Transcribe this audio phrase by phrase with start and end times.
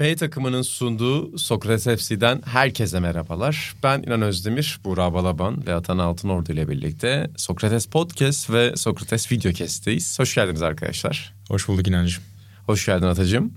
[0.00, 3.74] B takımının sunduğu Sokrates FC'den herkese merhabalar.
[3.82, 10.18] Ben İnan Özdemir, Buğra Balaban ve Atan Altınordu ile birlikte Sokrates Podcast ve Sokrates Videocast'teyiz.
[10.18, 11.34] Hoş geldiniz arkadaşlar.
[11.48, 12.22] Hoş bulduk İnancığım.
[12.66, 13.52] Hoş geldin Atacığım.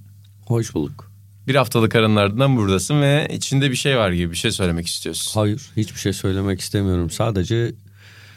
[0.46, 1.12] Hoş bulduk.
[1.48, 5.40] Bir haftalık aranın ardından buradasın ve içinde bir şey var gibi bir şey söylemek istiyorsun.
[5.40, 7.10] Hayır, hiçbir şey söylemek istemiyorum.
[7.10, 7.72] Sadece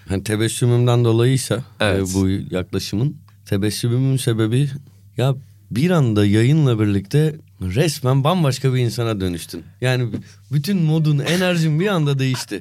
[0.09, 2.11] hani tebessümümden dolayıysa Evet.
[2.11, 3.17] e, bu yaklaşımın
[3.47, 4.71] tebessümümün sebebi
[5.17, 5.35] ya
[5.71, 9.65] bir anda yayınla birlikte resmen bambaşka bir insana dönüştün.
[9.81, 10.11] Yani
[10.53, 12.61] bütün modun, enerjin bir anda değişti.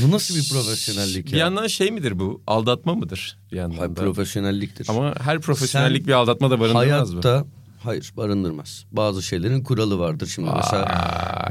[0.00, 1.38] Bu nasıl bir profesyonellik Bir ya?
[1.38, 2.42] yandan şey midir bu?
[2.46, 4.00] Aldatma mıdır bir yandan Hayır, da?
[4.00, 4.86] profesyonelliktir.
[4.88, 7.20] Ama her profesyonellik Sen bir aldatma da barındırmaz mı?
[7.22, 7.46] Hayatta
[7.82, 8.84] hayır barındırmaz.
[8.92, 11.08] Bazı şeylerin kuralı vardır şimdi mesela.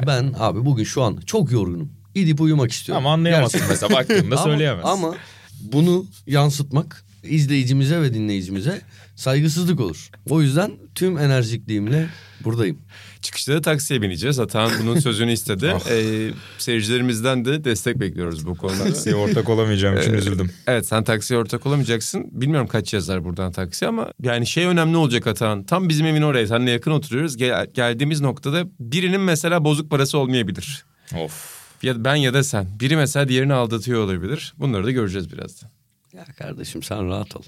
[0.08, 1.92] Ben abi bugün şu an çok yorgunum.
[2.16, 3.06] Gidip uyumak istiyorum.
[3.06, 4.86] Ama anlayamazsın mesela baktığında Ama- söyleyemez.
[4.86, 5.16] Ama
[5.62, 8.81] bunu yansıtmak izleyicimize ve dinleyicimize
[9.16, 10.09] saygısızlık olur.
[10.30, 12.09] O yüzden tüm enerjikliğimle
[12.44, 12.78] buradayım.
[13.22, 14.40] Çıkışta da taksiye bineceğiz.
[14.40, 15.74] Atan bunun sözünü istedi.
[15.86, 15.92] Ah.
[15.92, 18.86] Ee, seyircilerimizden de destek bekliyoruz bu konuda.
[18.96, 20.52] Size ortak olamayacağım için Ee, üzüldüm.
[20.68, 22.28] Evet sen taksiye ortak olamayacaksın.
[22.32, 25.64] Bilmiyorum kaç yazar buradan taksi ama yani şey önemli olacak Atan.
[25.64, 27.38] Tam bizim evin oraya seninle yakın oturuyoruz.
[27.38, 30.86] Gel- geldiğimiz noktada birinin mesela bozuk parası olmayabilir.
[31.18, 31.64] Of.
[31.84, 32.68] Ya ben ya da sen.
[32.80, 34.54] Biri mesela diğerini aldatıyor olabilir.
[34.58, 35.70] Bunları da göreceğiz birazdan.
[36.14, 37.42] Ya kardeşim sen rahat ol.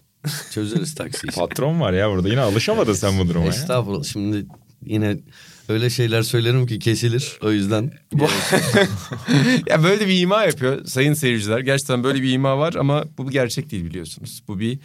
[0.52, 1.32] Çözeriz taksiyi.
[1.36, 3.52] Patron var ya burada yine alışamadın sen bu duruma ya.
[3.52, 4.04] Estağfurullah.
[4.04, 4.46] Şimdi
[4.86, 5.18] yine
[5.70, 7.40] öyle şeyler söylerim ki kesilir.
[7.42, 7.92] O yüzden
[9.68, 11.60] ya böyle bir ima yapıyor sayın seyirciler.
[11.60, 14.44] Gerçekten böyle bir ima var ama bu bir gerçek değil biliyorsunuz.
[14.48, 14.80] Bu bir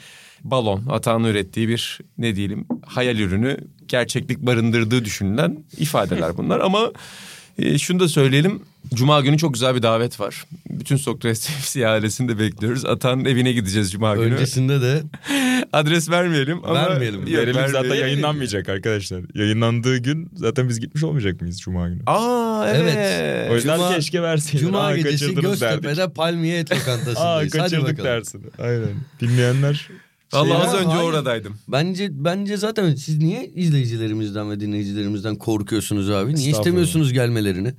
[0.45, 0.87] balon.
[0.89, 3.57] Atağın ürettiği bir ne diyelim hayal ürünü.
[3.89, 6.93] Gerçeklik barındırdığı düşünülen ifadeler bunlar ama
[7.59, 8.63] e, şunu da söyleyelim.
[8.95, 10.45] Cuma günü çok güzel bir davet var.
[10.71, 12.85] Bütün Sokrates FC ailesini de bekliyoruz.
[12.85, 14.35] Atağın evine gideceğiz Cuma günü.
[14.35, 15.03] öncesinde de
[15.73, 16.75] Adres vermeyelim ama...
[16.75, 17.21] Vermeyelim.
[17.21, 18.07] Yok, Verelim zaten vermeyelim.
[18.07, 19.23] yayınlanmayacak arkadaşlar.
[19.35, 22.01] Yayınlandığı gün zaten biz gitmiş olmayacak mıyız Cuma günü?
[22.07, 22.95] Aa evet.
[22.97, 23.51] Evet.
[23.51, 24.67] O yüzden Cuma- keşke verseydin.
[24.67, 25.35] Cuma Aa, gecesi.
[25.35, 27.55] Göztepe'de Palmiye Et Aa Lokantası'ndayız.
[27.55, 28.43] Hadi kaçırdık dersin.
[28.59, 28.89] Aynen.
[29.21, 29.89] Dinleyenler
[30.33, 31.09] Vallahi Şey az ya, önce hayır.
[31.09, 31.57] oradaydım.
[31.69, 36.35] Bence bence zaten siz niye izleyicilerimizden ve dinleyicilerimizden korkuyorsunuz abi?
[36.35, 37.75] Niye istemiyorsunuz gelmelerini?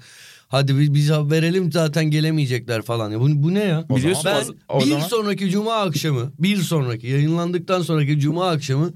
[0.52, 3.12] Hadi biz, biz verelim zaten gelemeyecekler falan.
[3.12, 3.86] Ya bu, bu ne ya?
[3.90, 8.94] O Biliyorsun ben o bir zaman- sonraki cuma akşamı, bir sonraki yayınlandıktan sonraki cuma akşamı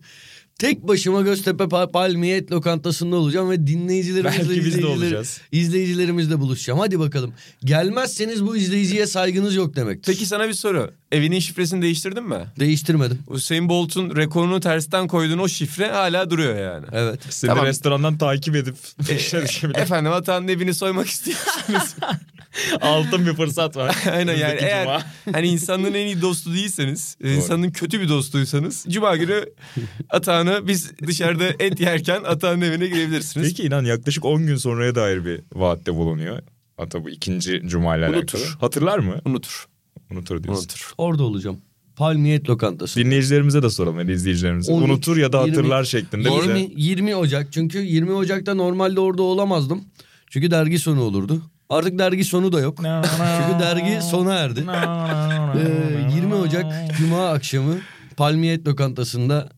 [0.59, 5.41] tek başıma Göztepe Pa- Palmiye Et Lokantası'nda olacağım ve dinleyicilerimizle Belki biz de olacağız.
[5.51, 6.79] izleyicilerimizle buluşacağım.
[6.79, 7.33] Hadi bakalım.
[7.63, 10.11] Gelmezseniz bu izleyiciye saygınız yok demektir.
[10.13, 10.91] Peki sana bir soru.
[11.15, 12.45] Evinin şifresini değiştirdin mi?
[12.59, 13.19] Değiştirmedim.
[13.27, 16.85] Usain Bolt'un rekorunu tersten koyduğun o şifre hala duruyor yani.
[16.91, 17.19] Evet.
[17.29, 17.65] seni Tamam.
[17.65, 18.75] restorandan takip edip
[19.19, 19.79] işe düşebilir.
[19.79, 21.95] Efendim Atan'ın evini soymak istiyorsanız.
[22.81, 23.95] Altın bir fırsat var.
[24.11, 25.01] Aynen yani Önümüzdeki eğer Cuma.
[25.31, 29.45] hani insanlığın en iyi dostu değilseniz, e, insanın kötü bir dostuysanız Cuma günü
[30.09, 33.47] Atan'ı biz dışarıda et yerken Atan'ın evine girebilirsiniz.
[33.49, 36.39] Peki inan yaklaşık 10 gün sonraya dair bir vaatte bulunuyor.
[36.77, 38.37] Ata bu ikinci cuma ile Unutur.
[38.39, 38.59] alakalı.
[38.59, 39.21] Hatırlar mı?
[39.25, 39.65] Unutur.
[40.15, 40.63] Unutur diyorsun.
[40.63, 40.93] Unutur.
[40.97, 41.57] Orada olacağım.
[41.95, 42.99] Palmiye Et Lokantası.
[42.99, 44.71] Dinleyicilerimize de soralım yani izleyicilerimize.
[44.71, 46.59] 12, Unutur ya da 20, hatırlar şeklinde bize.
[46.59, 49.83] 20, 20 Ocak çünkü 20 Ocak'ta normalde orada olamazdım.
[50.29, 51.41] Çünkü dergi sonu olurdu.
[51.69, 52.77] Artık dergi sonu da yok.
[52.77, 54.63] çünkü dergi sona erdi.
[55.57, 56.65] Ee, 20 Ocak
[56.97, 57.77] Cuma akşamı
[58.17, 59.49] Palmiyet Lokantası'nda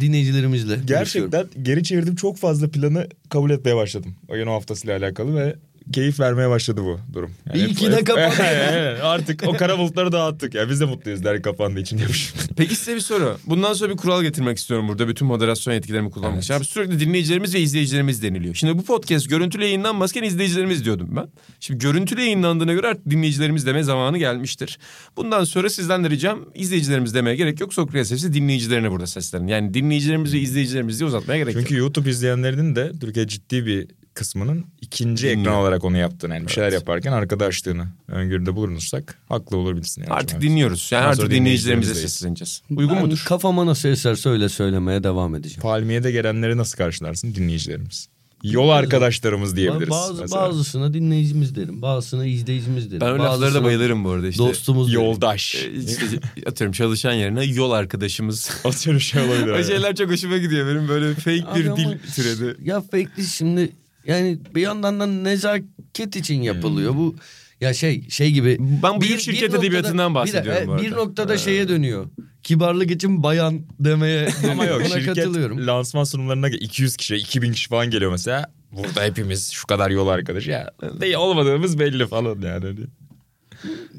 [0.00, 0.78] dinleyicilerimizle.
[0.84, 4.14] Gerçekten geri çevirdim çok fazla planı kabul etmeye başladım.
[4.28, 5.56] Oyun haftasıyla alakalı ve
[5.92, 7.30] keyif vermeye başladı bu durum.
[7.54, 8.34] İyi ki de kapandı.
[8.40, 10.70] Evet, Artık o kara bulutları dağıttık ya.
[10.70, 12.32] Biz de mutluyuz dergi kapandığı için demiş.
[12.56, 13.36] Peki size bir soru.
[13.46, 15.08] Bundan sonra bir kural getirmek istiyorum burada.
[15.08, 16.44] Bütün moderasyon yetkilerimi kullanmak Evet.
[16.44, 16.54] için.
[16.54, 18.54] Abi sürekli dinleyicilerimiz ve izleyicilerimiz deniliyor.
[18.54, 21.26] Şimdi bu podcast görüntülü yayınlanmazken izleyicilerimiz diyordum ben.
[21.60, 24.78] Şimdi görüntülü yayınlandığına göre artık dinleyicilerimiz deme zamanı gelmiştir.
[25.16, 27.74] Bundan sonra sizden de ricam izleyicilerimiz demeye gerek yok.
[27.74, 29.46] Sokrates Sesi dinleyicilerine burada seslenin.
[29.46, 31.62] Yani dinleyicilerimiz ve izleyicilerimiz diye uzatmaya gerek yok.
[31.68, 35.40] Çünkü YouTube izleyenlerinin de Türkiye ciddi bir kısmının ikinci Dinliyor.
[35.40, 36.80] ekran olarak onu yaptığını yani bir şeyler Evet.
[36.80, 40.02] yaparken arkada açtığını öngörüde bulunursak haklı olur bilsin.
[40.02, 40.88] Yani Artık dinliyoruz.
[40.92, 42.62] Yani artık dinleyicilerimize sesleneceğiz.
[42.70, 43.24] Uygun Ben mudur?
[43.28, 45.60] Kafama nasıl eserse öyle söylemeye devam edeceğim.
[45.62, 48.08] Palmiye'de gelenleri nasıl karşılarsın dinleyicilerimiz?
[48.42, 49.90] Yol arkadaşlarımız diyebiliriz.
[49.90, 50.40] Bazı, mesela.
[50.42, 51.82] bazısına dinleyicimiz derim.
[51.82, 53.00] Bazısına izleyicimiz derim.
[53.00, 54.42] Ben öyle laflara da bayılırım bu arada işte.
[54.42, 55.00] Dostumuz derim.
[55.00, 55.54] Yoldaş.
[55.54, 56.06] E, işte
[56.46, 58.50] atıyorum çalışan yerine yol arkadaşımız.
[58.64, 59.48] Atıyorum şey olabilir.
[59.48, 62.56] o şeyler çok hoşuma gidiyor benim böyle fake Abi bir dil türedi.
[62.64, 63.72] Ya fake şimdi
[64.06, 66.92] yani bir yandan da nezaket için yapılıyor.
[66.92, 66.98] Hmm.
[66.98, 67.14] Bu
[67.60, 68.56] ya şey şey gibi.
[68.82, 70.96] Ben büyük şirket noktada- edebiyatından bir de- bahsediyorum e, Bir arada.
[71.04, 72.06] noktada şeye dönüyor.
[72.42, 75.66] kibarlık için bayan demeye Ama yok ona şirket katılıyorum.
[75.66, 78.52] lansman sunumlarına 200 kişi 2000 kişi falan geliyor mesela.
[78.72, 80.70] Burada hepimiz şu kadar yol arkadaş ya.
[81.00, 82.76] Değil olmadığımız belli falan yani.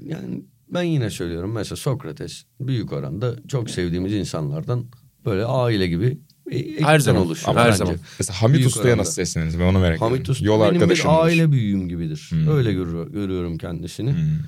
[0.06, 4.86] Yani ben yine söylüyorum mesela Sokrates büyük oranda çok sevdiğimiz insanlardan
[5.26, 6.18] böyle aile gibi
[6.52, 7.78] e- ekipten zaman, oluşuyor ama her bence.
[7.78, 7.96] zaman.
[8.20, 9.02] Mesela Hamit Büyük Usta'ya oranda.
[9.02, 10.14] nasıl sesleniyorsunuz ben onu merak ediyorum.
[10.14, 12.28] Hamit Usta Yol benim bir aile büyüğüm gibidir.
[12.30, 12.48] Hmm.
[12.48, 14.12] Öyle görüyor, görüyorum kendisini.
[14.12, 14.40] Hmm.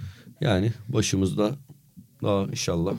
[0.42, 1.56] Yani başımızda
[2.24, 2.94] daha inşallah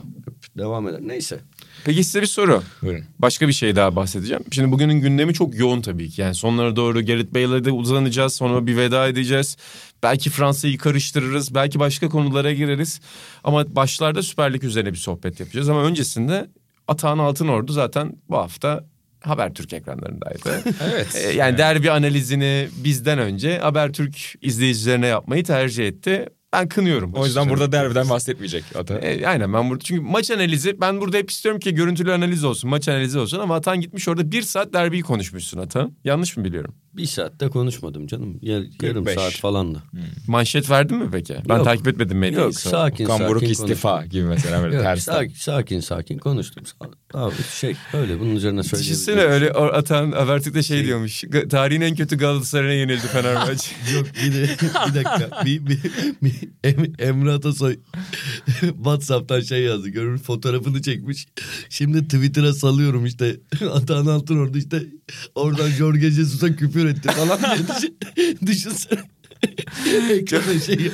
[0.57, 0.99] devam eder.
[1.03, 1.39] Neyse.
[1.85, 2.63] Peki size bir soru.
[2.81, 3.03] Buyurun.
[3.19, 4.43] Başka bir şey daha bahsedeceğim.
[4.51, 6.21] Şimdi bugünün gündemi çok yoğun tabii ki.
[6.21, 8.33] Yani sonlara doğru Gerrit Bale'e de uzanacağız.
[8.33, 9.57] Sonra bir veda edeceğiz.
[10.03, 11.55] Belki Fransa'yı karıştırırız.
[11.55, 13.01] Belki başka konulara gireriz.
[13.43, 15.69] Ama başlarda Süper Lig üzerine bir sohbet yapacağız.
[15.69, 16.49] Ama öncesinde
[16.87, 18.85] Atahan Altınordu zaten bu hafta
[19.21, 20.63] Habertürk ekranlarındaydı.
[20.91, 21.15] Evet.
[21.15, 26.25] Ee, yani derbi analizini bizden önce Habertürk izleyicilerine yapmayı tercih etti.
[26.53, 27.13] Ben kınıyorum.
[27.13, 28.97] O yüzden burada derbiden bahsetmeyecek Ata.
[28.99, 32.69] E, aynen ben burada çünkü maç analizi ben burada hep istiyorum ki görüntülü analiz olsun
[32.69, 35.95] maç analizi olsun ama Atan gitmiş orada bir saat derbiyi konuşmuşsun Atan.
[36.03, 36.75] Yanlış mı biliyorum?
[36.97, 38.39] Bir saatte konuşmadım canım.
[38.41, 39.15] Yar- yarım 45.
[39.15, 39.83] saat falan da.
[40.27, 41.35] Manşet verdin mi peki?
[41.49, 41.65] Ben Yok.
[41.65, 42.45] takip etmedim medyayı.
[42.45, 44.11] Yok sakin Okan sakin istifa konuştum.
[44.11, 45.13] gibi mesela böyle tersten.
[45.13, 46.63] sakin, sakin sakin konuştum.
[47.13, 49.33] Abi şey öyle bunun üzerine Düşünsene söyleyebilirim.
[49.33, 51.23] öyle o- Atan Habertürk'te şey, diyormuş.
[51.23, 53.71] "Ga- Tarihin en kötü Galatasaray'a yenildi Fenerbahçe.
[53.95, 54.49] Yok bir de
[54.87, 55.79] bir dakika bir, bir,
[56.23, 56.33] bir
[56.63, 57.77] Em- Emre Atasoy
[58.59, 61.27] Whatsapp'tan şey yazdı görür fotoğrafını çekmiş.
[61.69, 63.35] Şimdi Twitter'a salıyorum işte
[63.73, 64.83] Atahan Altın orada işte
[65.35, 67.97] oradan Jorge Jesus'a küfür etti falan diye düşün,
[68.45, 68.99] düşünsene.
[70.11, 70.91] Ekrana şey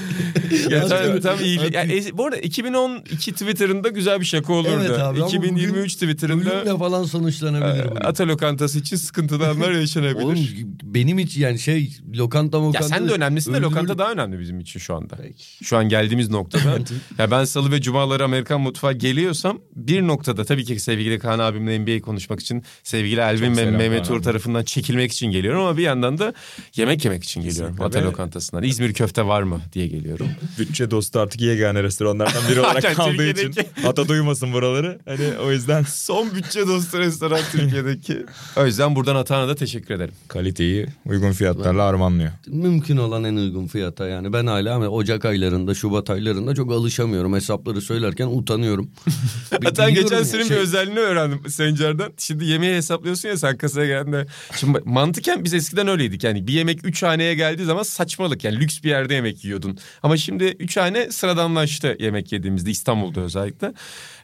[0.70, 1.60] ya, tam, iyi.
[1.74, 4.82] Yani, bu arada 2012 Twitter'ında güzel bir şaka olurdu.
[4.82, 7.90] Evet abi ama 2023 bugün Twitter'ında Ölümle falan sonuçlanabilir e.
[7.90, 10.24] Ata lokantası için sıkıntılı anlar yaşanabilir.
[10.24, 10.38] Oğlum
[10.84, 12.88] benim için yani şey lokanta Ya mokanta.
[12.88, 15.16] sen de önemlisin de öldürür- lokanta daha önemli bizim için şu anda.
[15.22, 15.66] Peki.
[15.66, 16.78] Şu an geldiğimiz noktada.
[17.18, 21.80] ya ben salı ve cumaları Amerikan mutfağı geliyorsam bir noktada tabii ki sevgili Kaan abimle
[21.80, 26.18] NBA konuşmak için sevgili Elvin ve Mehmet Uğur tarafından çekilmek için geliyorum ama bir yandan
[26.18, 26.34] da
[26.76, 27.76] yemek yemek için geliyorum.
[27.82, 28.04] Ata Ve-
[28.38, 28.64] lokantasından.
[28.64, 30.28] İzmir köfte var mı diye geliyorum.
[30.60, 33.54] Bütçe dostu artık yegane restoranlardan biri olarak kaldığı için.
[33.86, 35.00] Ata duymasın buraları.
[35.06, 38.26] Hani o yüzden Son bütçe dostu restoran Türkiye'deki.
[38.58, 40.14] O yüzden buradan Atan'a da teşekkür ederim.
[40.28, 42.32] kaliteyi uygun fiyatlarla armağanlıyor.
[42.48, 47.34] Mümkün olan en uygun fiyata yani ben hala ama Ocak aylarında Şubat aylarında çok alışamıyorum
[47.36, 48.90] hesapları söylerken utanıyorum.
[49.64, 52.12] Hatta geçen ya, senin şey- bir özelliğini öğrendim Sencer'den.
[52.18, 54.26] Şimdi yemeği hesaplıyorsun ya sen kasaya geldiğinde.
[54.56, 56.24] Şimdi mantıken biz eskiden öyleydik.
[56.24, 57.84] Yani bir yemek üç haneye geldiği zaman
[58.28, 58.44] saçmalık.
[58.44, 59.78] Yani lüks bir yerde yemek yiyordun.
[60.04, 63.74] Ama şimdi üç hane sıradanlaştı yemek yediğimizde İstanbul'da özellikle.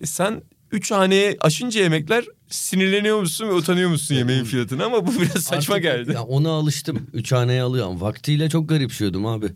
[0.01, 0.41] E sen
[0.71, 5.75] üç haneye aşınca yemekler sinirleniyor musun ve utanıyor musun yemeğin fiyatına ama bu biraz saçma
[5.75, 6.11] Artık geldi.
[6.13, 7.07] Ya ona alıştım.
[7.13, 8.01] Üç haneye alıyorum.
[8.01, 9.47] Vaktiyle çok garipsiyordum abi.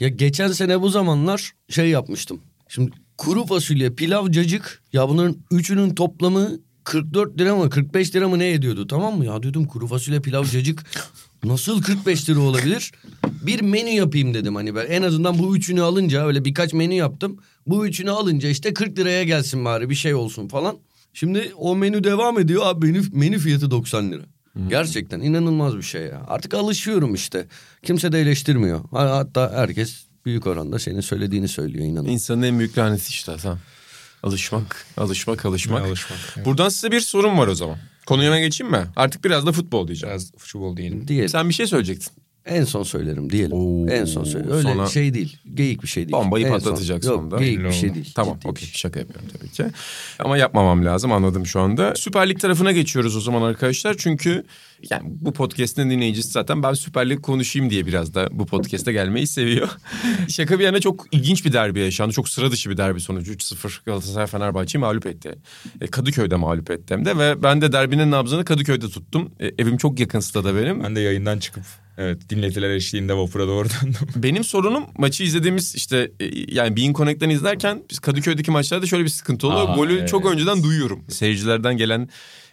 [0.00, 2.40] Ya geçen sene bu zamanlar şey yapmıştım.
[2.68, 4.82] Şimdi kuru fasulye, pilav, cacık.
[4.92, 6.50] Ya bunların üçünün toplamı
[6.84, 9.24] 44 lira mı 45 lira mı ne ediyordu tamam mı?
[9.24, 10.84] Ya diyordum kuru fasulye, pilav, cacık
[11.44, 12.92] nasıl 45 lira olabilir?
[13.42, 17.38] Bir menü yapayım dedim hani ben en azından bu üçünü alınca öyle birkaç menü yaptım.
[17.66, 20.76] Bu üçünü alınca işte 40 liraya gelsin bari bir şey olsun falan.
[21.14, 24.22] Şimdi o menü devam ediyor abi menü, menü fiyatı 90 lira.
[24.68, 26.22] Gerçekten inanılmaz bir şey ya.
[26.28, 27.46] Artık alışıyorum işte.
[27.82, 28.80] Kimse de eleştirmiyor.
[28.90, 32.08] Ha- Hatta herkes büyük oranda senin söylediğini söylüyor inanın.
[32.08, 33.58] İnsanın en büyük laneti işte tamam.
[34.22, 35.82] Alışmak, alışmak, alışmak.
[35.82, 36.18] Alışmak.
[36.36, 36.46] evet.
[36.46, 37.76] Buradan size bir sorum var o zaman.
[38.08, 38.84] Konuya geçeyim mi?
[38.96, 40.14] Artık biraz da futbol diyeceğim.
[40.14, 41.08] Biraz futbol diyelim.
[41.08, 41.28] Diyelim.
[41.28, 42.12] Sen bir şey söyleyecektin.
[42.46, 43.52] En son söylerim diyelim.
[43.52, 44.52] Oo, en son söylerim.
[44.52, 45.36] Öyle sonra- şey değil.
[45.54, 46.12] Geyik bir şey değil.
[46.12, 46.58] Bombayı En son.
[46.58, 48.12] patlatacaksın Yok, geyik bir Belli şey değil.
[48.14, 48.74] Tamam bir okey şey.
[48.74, 49.64] şaka yapıyorum tabii ki.
[50.18, 51.94] Ama yapmamam lazım anladım şu anda.
[51.96, 53.94] Süper Lig tarafına geçiyoruz o zaman arkadaşlar.
[53.98, 54.44] Çünkü
[54.90, 59.26] yani bu podcast'in dinleyicisi zaten ben Süper Lig konuşayım diye biraz da bu podcast'e gelmeyi
[59.26, 59.68] seviyor.
[60.28, 62.12] şaka bir yana çok ilginç bir derbi yaşandı.
[62.12, 63.32] Çok sıra dışı bir derbi sonucu.
[63.32, 65.38] 3-0 Galatasaray Fenerbahçe'yi mağlup etti.
[65.80, 69.30] E, Kadıköy'de mağlup etti hem de ve ben de derbinin nabzını Kadıköy'de tuttum.
[69.40, 70.82] E, evim çok yakın stada benim.
[70.82, 71.64] Ben de yayından çıkıp
[71.98, 74.08] evet dinletiler eşliğinde vapura doğru döndüm.
[74.16, 79.08] Benim sorunum maçı izlediğimiz işte e, yani Bein Connect'ten izlerken biz Kadıköy'deki maçlarda şöyle bir
[79.08, 79.68] sıkıntı oluyor.
[79.68, 80.08] Aa, Golü evet.
[80.08, 81.04] çok önceden duyuyorum.
[81.08, 82.08] Seyircilerden gelen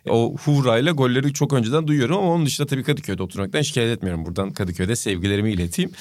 [0.10, 4.26] o hurrayla golleri çok önceden duyuyorum ama onun dışında tabii Kadıköy'de oturmaktan şikayet etmiyorum.
[4.26, 5.92] Buradan Kadıköy'de sevgilerimi ileteyim.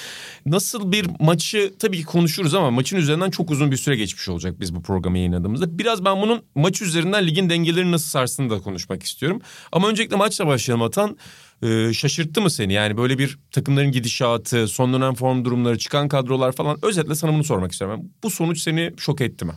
[0.45, 4.59] Nasıl bir maçı tabii ki konuşuruz ama maçın üzerinden çok uzun bir süre geçmiş olacak
[4.59, 5.79] biz bu programı yayınladığımızda.
[5.79, 9.41] Biraz ben bunun maç üzerinden ligin dengeleri nasıl sarsını da konuşmak istiyorum.
[9.71, 11.17] Ama öncelikle maçla başlayalım Atan.
[11.63, 12.73] Ee, şaşırttı mı seni?
[12.73, 16.77] Yani böyle bir takımların gidişatı, son dönem form durumları, çıkan kadrolar falan.
[16.81, 18.01] Özetle sana bunu sormak istiyorum.
[18.23, 19.53] Bu sonuç seni şok etti mi?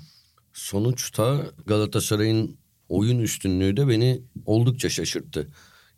[0.53, 5.49] Sonuçta Galatasaray'ın oyun üstünlüğü de beni oldukça şaşırttı.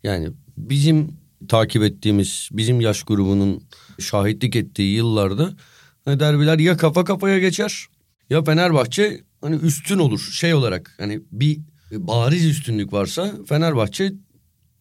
[0.02, 1.12] Yani bizim
[1.48, 3.62] takip ettiğimiz, bizim yaş grubunun
[3.98, 5.56] şahitlik ettiği yıllarda
[6.04, 7.86] hani derbiler ya kafa kafaya geçer
[8.30, 11.60] ya Fenerbahçe hani üstün olur şey olarak hani bir
[11.92, 14.12] bariz üstünlük varsa Fenerbahçe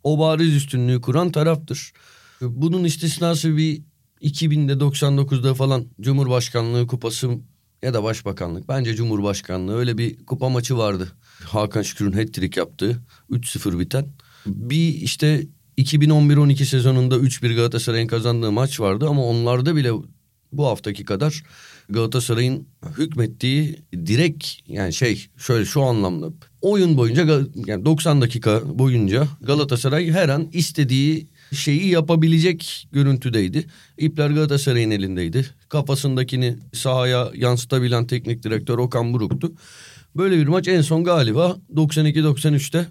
[0.04, 1.94] o bariz üstünlüğü kuran taraftır.
[2.42, 3.82] Bunun istisnası bir
[4.22, 7.30] 2000'de 99'da falan Cumhurbaşkanlığı kupası
[7.84, 8.68] ya da başbakanlık.
[8.68, 11.12] Bence Cumhurbaşkanlığı öyle bir kupa maçı vardı.
[11.50, 13.02] Hakan Şükür'ün hat-trick yaptığı
[13.32, 14.08] 3-0 biten.
[14.46, 19.92] Bir işte 2011-12 sezonunda 3-1 Galatasaray'ın kazandığı maç vardı ama onlarda bile
[20.52, 21.44] bu haftaki kadar
[21.90, 26.30] Galatasaray'ın hükmettiği direkt yani şey şöyle şu anlamda
[26.62, 33.66] oyun boyunca yani 90 dakika boyunca Galatasaray her an istediği şeyi yapabilecek görüntüdeydi.
[33.98, 35.46] İpler Galatasaray'ın elindeydi.
[35.70, 39.54] Kafasındakini sahaya yansıtabilen teknik direktör Okan Buruk'tu.
[40.20, 42.86] Böyle bir maç en son galiba 92-93'te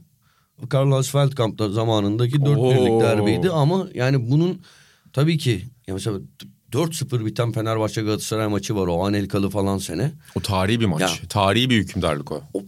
[0.74, 4.62] Carlos Feldkamp'ta zamanındaki 4 birlik derbiydi ama yani bunun
[5.12, 6.18] tabii ki ya mesela
[6.72, 10.12] 4-0 biten Fenerbahçe Galatasaray maçı var o Anelkalı falan sene.
[10.34, 11.00] O tarihi bir maç.
[11.00, 11.08] Ya.
[11.28, 12.42] Tarihi bir hükümdarlık o.
[12.54, 12.62] O,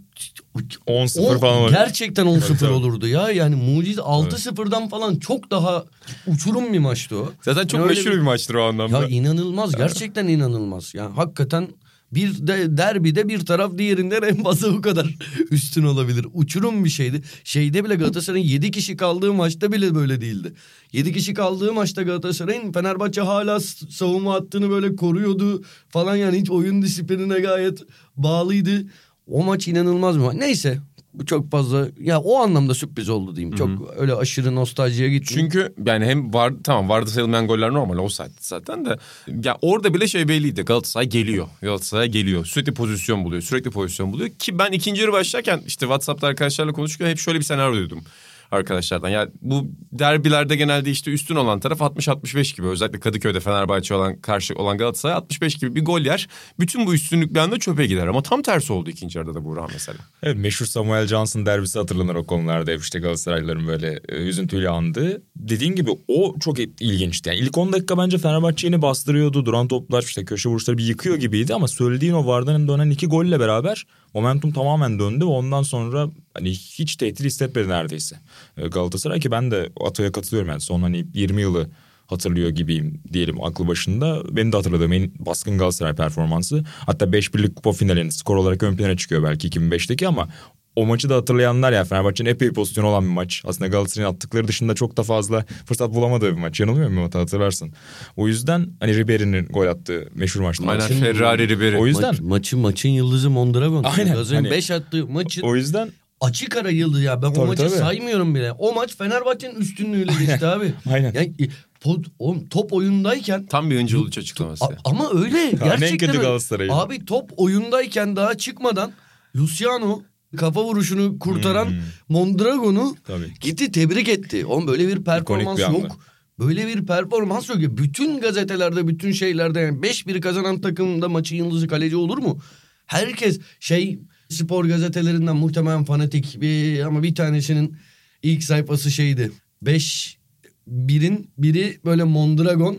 [0.87, 1.71] 10-0 o falan var.
[1.71, 2.71] gerçekten 10-0 tabii.
[2.71, 3.31] olurdu ya.
[3.31, 5.85] Yani mucize 6-0'dan falan çok daha
[6.27, 7.33] uçurum bir maçtı o.
[7.43, 8.99] Zaten çok Yani meşhur bir maçtır o anlamda.
[9.03, 10.95] Ya inanılmaz gerçekten inanılmaz.
[10.95, 11.69] Yani hakikaten
[12.13, 15.15] bir de derbide bir taraf diğerinden en fazla bu kadar
[15.51, 16.27] üstün olabilir.
[16.33, 17.23] Uçurum bir şeydi.
[17.45, 20.53] Şeyde bile Galatasaray'ın 7 kişi kaldığı maçta bile böyle değildi.
[20.93, 26.83] 7 kişi kaldığı maçta Galatasaray'ın Fenerbahçe hala savunma hattını böyle koruyordu falan yani hiç oyun
[26.83, 27.83] disiplinine gayet
[28.17, 28.87] bağlıydı.
[29.27, 30.37] O maç inanılmaz bir maç.
[30.37, 30.81] Neyse
[31.27, 33.57] çok fazla ya o anlamda sürpriz oldu diyeyim.
[33.57, 35.51] Çok öyle aşırı nostaljiye gitmeyeyim.
[35.51, 38.97] Çünkü yani hem var tamam vardı sayılmayan goller normal offside zaten de
[39.45, 41.49] ya orada bile şey belliydi Galatasaray geliyor.
[41.63, 42.45] Galatasaray geliyor.
[42.45, 43.43] Sürekli pozisyon buluyor.
[43.43, 47.45] Sürekli pozisyon buluyor ki ben ikinci yarı başlarken işte WhatsApp'ta arkadaşlarla konuşurken hep şöyle bir
[47.45, 48.03] senaryo duydum
[48.51, 49.09] arkadaşlardan.
[49.09, 54.55] Ya bu derbilerde genelde işte üstün olan taraf 60-65 gibi özellikle Kadıköy'de Fenerbahçe olan karşı
[54.55, 56.29] olan Galatasaray 65 gibi bir gol yer.
[56.61, 59.67] Bütün bu üstünlük bir anda çöpe gider ama tam tersi oldu ikinci yarıda da Buğra
[59.73, 59.99] mesela.
[60.23, 62.71] Evet meşhur Samuel Johnson derbisi hatırlanır o konularda.
[62.71, 65.23] Hep işte Galatasaraylıların böyle e, üzüntüyle andığı.
[65.37, 67.29] Dediğin gibi o çok ilginçti.
[67.29, 69.47] Yani ilk 10 dakika bence Fenerbahçe yine bastırıyordu.
[69.47, 71.55] Duran toplar işte köşe vuruşları bir yıkıyor gibiydi.
[71.55, 75.25] Ama söylediğin o Varda'nın dönen iki golle beraber momentum tamamen döndü.
[75.25, 78.17] Ve ondan sonra hani hiç tehdit hissetmedi neredeyse.
[78.57, 80.51] E, Galatasaray ki ben de Ato'ya katılıyorum.
[80.51, 81.71] Yani son hani 20 yılı
[82.07, 84.37] hatırlıyor gibiyim diyelim aklı başında.
[84.37, 86.65] Benim de hatırladığım en baskın Galatasaray performansı.
[86.87, 90.29] Hatta 5 birlik kupa finalinin skor olarak ön plana çıkıyor belki 2005'teki ama
[90.77, 93.43] o maçı da hatırlayanlar ya Fenerbahçe'nin epey pozisyonu olan bir maç.
[93.47, 96.61] Aslında Galatasaray'ın attıkları dışında çok da fazla fırsat bulamadığı bir maç.
[96.61, 97.73] Yanılmıyor muyum hatırlarsın.
[98.17, 100.65] O yüzden hani Ribery'nin gol attığı meşhur maçtı.
[100.69, 101.77] Aynen Maçın- Ferrari Ribery.
[101.77, 103.83] O yüzden Maç, maçın maçın yıldızı Mondragon.
[103.85, 107.23] Aynen, Galatasaray'ın hani- 5 attığı maçın o yüzden açık ara yıldız ya.
[107.23, 107.71] Ben Tabii, o maçı tabii.
[107.79, 108.53] saymıyorum bile.
[108.53, 110.73] O maç Fenerbahçe'nin üstünlüğüyle geçti abi.
[110.93, 111.13] Aynen.
[111.15, 111.45] Yani e,
[111.81, 114.65] pot, oğlum, top oyundayken Tam bir Uluç açıklaması.
[114.65, 116.23] A- ama öyle en gerçekten kötü öyle.
[116.23, 116.73] Galatasaray'ı.
[116.73, 118.93] Abi top oyundayken daha çıkmadan
[119.37, 120.03] Luciano
[120.37, 121.77] kafa vuruşunu kurtaran Hmm.
[122.09, 123.35] Mondragon'u Tabii.
[123.41, 124.47] gitti tebrik etti.
[124.47, 125.99] Oğlum böyle bir performans bir yok.
[126.39, 127.59] Böyle bir performans yok.
[127.61, 132.39] Bütün gazetelerde, bütün şeylerde yani 5-1 kazanan takımda maçın yıldızı kaleci olur mu?
[132.87, 137.77] Herkes şey spor gazetelerinden muhtemelen fanatik bir ama bir tanesinin
[138.23, 139.33] ilk sayfası şeydi.
[139.63, 140.19] 5
[140.67, 142.79] birin biri böyle Mondragon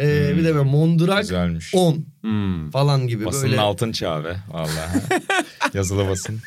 [0.00, 1.74] ee, bir de böyle Mondrag güzelmiş.
[1.74, 2.70] 10 Hmm.
[2.70, 3.60] falan gibi Basının böyle.
[3.60, 5.02] altın çağı be vallahi.
[5.74, 6.40] Yazılı basın.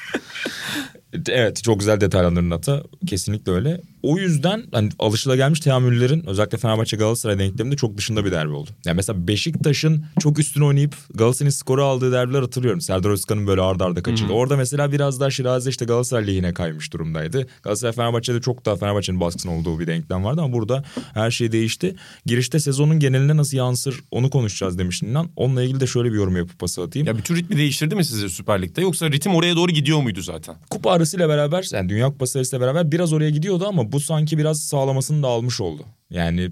[1.29, 2.83] Evet çok güzel detaylandırdın Ata.
[3.07, 3.81] Kesinlikle öyle.
[4.03, 8.69] O yüzden hani alışılagelmiş teamüllerin özellikle Fenerbahçe Galatasaray denkleminde çok dışında bir derbi oldu.
[8.85, 12.81] Yani mesela Beşiktaş'ın çok üstüne oynayıp Galatasaray'ın skoru aldığı derbiler hatırlıyorum.
[12.81, 14.33] Serdar Özkan'ın böyle ardarda arda kaçırdı.
[14.33, 17.47] Orada mesela biraz daha Şirazi işte Galatasaray lehine kaymış durumdaydı.
[17.63, 21.95] Galatasaray Fenerbahçe'de çok daha Fenerbahçe'nin baskısının olduğu bir denklem vardı ama burada her şey değişti.
[22.25, 25.29] Girişte sezonun geneline nasıl yansır onu konuşacağız demiştin İnan.
[25.35, 27.07] Onunla ilgili de şöyle bir yorum yapıp pası atayım.
[27.07, 30.55] Ya bütün ritmi değiştirdi mi sizce Süper Lig'de yoksa ritim oraya doğru gidiyor muydu zaten?
[30.69, 34.59] kupa arasıyla beraber yani Dünya Kupası arasıyla beraber biraz oraya gidiyordu ama bu sanki biraz
[34.61, 35.85] sağlamasını da almış oldu.
[36.09, 36.51] Yani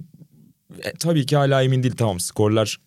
[0.84, 2.78] e, tabii ki hala emin değil tamam skorlar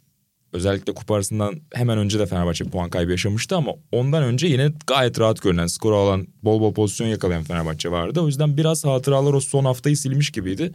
[0.53, 5.21] özellikle kupa arasından hemen önce de Fenerbahçe puan kaybı yaşamıştı ama ondan önce yine gayet
[5.21, 8.21] rahat görünen skor alan bol bol pozisyon yakalayan Fenerbahçe vardı.
[8.21, 10.73] O yüzden biraz hatıralar o son haftayı silmiş gibiydi.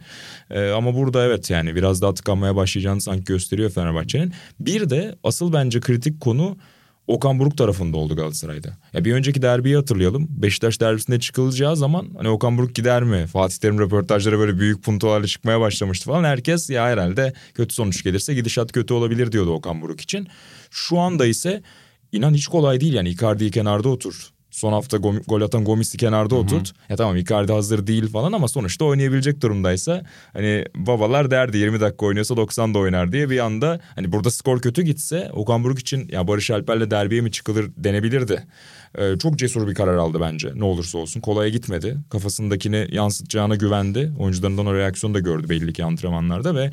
[0.50, 4.32] Ee, ama burada evet yani biraz daha tıkanmaya başlayacağını sanki gösteriyor Fenerbahçe'nin.
[4.60, 6.56] Bir de asıl bence kritik konu
[7.06, 8.68] Okan Buruk tarafında oldu Galatasaray'da.
[8.92, 10.28] Ya bir önceki derbiyi hatırlayalım.
[10.30, 13.26] Beşiktaş derbisinde çıkılacağı zaman hani Okan Buruk gider mi?
[13.26, 16.24] Fatih Terim röportajları böyle büyük puntolarla çıkmaya başlamıştı falan.
[16.24, 20.28] Herkes ya herhalde kötü sonuç gelirse gidişat kötü olabilir diyordu Okan Buruk için.
[20.70, 21.62] Şu anda ise
[22.12, 24.35] inan hiç kolay değil yani Icardi'yi kenarda otur.
[24.56, 26.72] Son hafta gol, gol atan Gomis'i kenarda oturt.
[26.88, 32.06] Ya tamam Icardi hazır değil falan ama sonuçta oynayabilecek durumdaysa hani babalar derdi 20 dakika
[32.06, 36.08] oynuyorsa 90 da oynar diye bir anda hani burada skor kötü gitse Okan Buruk için
[36.08, 38.46] ya Barış Alper'le derbiye mi çıkılır denebilirdi.
[38.98, 41.20] Ee, çok cesur bir karar aldı bence ne olursa olsun.
[41.20, 41.96] Kolaya gitmedi.
[42.10, 44.12] Kafasındakini yansıtacağına güvendi.
[44.18, 46.72] Oyuncularından o reaksiyonu da gördü belli ki antrenmanlarda ve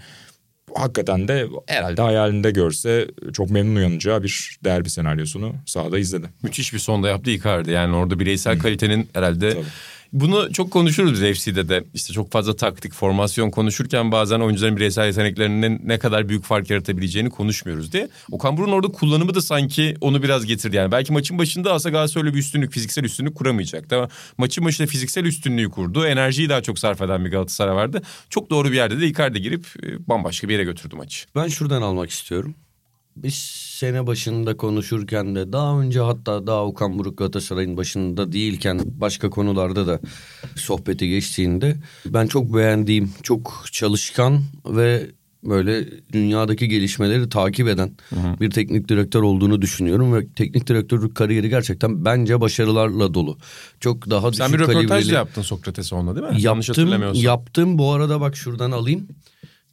[0.76, 6.30] hakikaten de herhalde hayalinde görse çok memnun uyanacağı bir derbi senaryosunu sahada izledi.
[6.44, 7.72] Müthiş bir sonda yaptı Icardi.
[7.72, 9.50] Yani orada bireysel kalitenin herhalde...
[9.50, 9.64] Tabii.
[10.14, 11.84] Bunu çok konuşuruz biz FC'de de.
[11.94, 17.30] İşte çok fazla taktik, formasyon konuşurken bazen oyuncuların bireysel yeteneklerinin ne kadar büyük fark yaratabileceğini
[17.30, 18.10] konuşmuyoruz diye.
[18.32, 20.76] Okan Buruk'un orada kullanımı da sanki onu biraz getirdi.
[20.76, 23.96] Yani belki maçın başında aslında Galatasaray bir üstünlük, fiziksel üstünlük kuramayacaktı.
[23.96, 26.06] Ama maçın başında fiziksel üstünlüğü kurdu.
[26.06, 28.02] Enerjiyi daha çok sarf eden bir Galatasaray vardı.
[28.30, 31.26] Çok doğru bir yerde de Icardi girip e, bambaşka bir yere götürdü maçı.
[31.36, 32.56] Ben şuradan almak istiyorum.
[33.16, 33.36] Biz
[33.84, 39.88] sene başında konuşurken de daha önce hatta daha Okan Buruk Galatasaray'ın başında değilken başka konularda
[39.88, 40.00] da
[40.56, 41.76] sohbeti geçtiğinde
[42.06, 45.12] ben çok beğendiğim, çok çalışkan ve
[45.44, 47.92] böyle dünyadaki gelişmeleri takip eden
[48.40, 53.38] bir teknik direktör olduğunu düşünüyorum ve teknik direktörlük kariyeri gerçekten bence başarılarla dolu.
[53.80, 56.42] Çok daha Sen düşük bir röportaj kalibreli- yaptın Sokrates'e onunla değil mi?
[56.42, 57.24] Yanlış Yaptım, hatırlamıyorsam.
[57.24, 57.78] yaptım.
[57.78, 59.08] Bu arada bak şuradan alayım.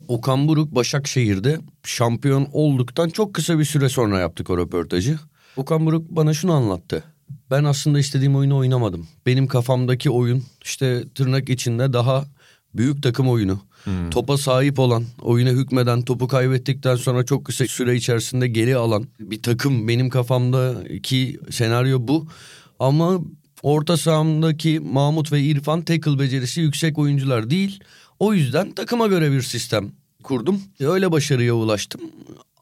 [0.09, 5.19] Okan Buruk Başakşehir'de şampiyon olduktan çok kısa bir süre sonra yaptık o röportajı.
[5.57, 7.05] Okan Buruk bana şunu anlattı.
[7.51, 9.09] Ben aslında istediğim oyunu oynamadım.
[9.27, 12.25] Benim kafamdaki oyun işte tırnak içinde daha
[12.75, 13.61] büyük takım oyunu.
[14.11, 19.43] Topa sahip olan, oyuna hükmeden, topu kaybettikten sonra çok kısa süre içerisinde geri alan bir
[19.43, 19.89] takım.
[19.89, 22.29] Benim kafamdaki senaryo bu.
[22.79, 23.21] Ama
[23.63, 27.81] orta sahamdaki Mahmut ve İrfan tackle becerisi yüksek oyuncular değil.
[28.21, 30.63] O yüzden takıma göre bir sistem kurdum.
[30.81, 32.01] Öyle başarıya ulaştım.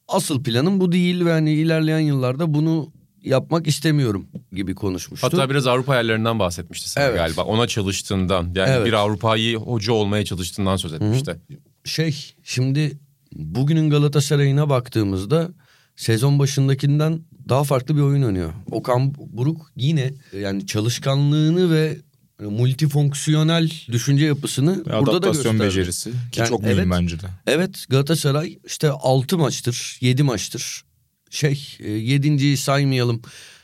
[0.08, 5.26] Asıl planım bu değil ve hani ilerleyen yıllarda bunu yapmak istemiyorum gibi konuşmuştu.
[5.26, 7.16] Hatta biraz Avrupa hayallerinden bahsetmişti sana Evet.
[7.16, 7.42] galiba.
[7.42, 8.86] Ona çalıştığından yani Evet.
[8.86, 11.36] bir Avrupa'yı hoca olmaya çalıştığından söz etmişti.
[11.84, 12.98] şey şimdi
[13.32, 15.48] bugünün Galatasaray'ına baktığımızda
[15.96, 18.52] sezon başındakinden daha farklı bir oyun oynuyor.
[18.70, 21.96] Okan Buruk yine yani çalışkanlığını ve
[22.40, 25.70] multifonksiyonel düşünce yapısını Ve burada da adaptasyon gösterdi.
[25.70, 26.88] becerisi ki Yani çok mühim evet.
[26.90, 27.26] bence de.
[27.46, 30.84] Evet Galatasaray işte 6 maçtır 7 maçtır
[31.30, 33.22] şey e, yedinciyi saymayalım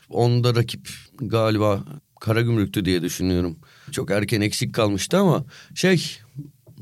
[0.09, 0.89] onda rakip
[1.21, 1.83] galiba
[2.19, 3.57] Karagümrük'tü diye düşünüyorum.
[3.91, 5.45] Çok erken eksik kalmıştı ama
[5.75, 6.17] şey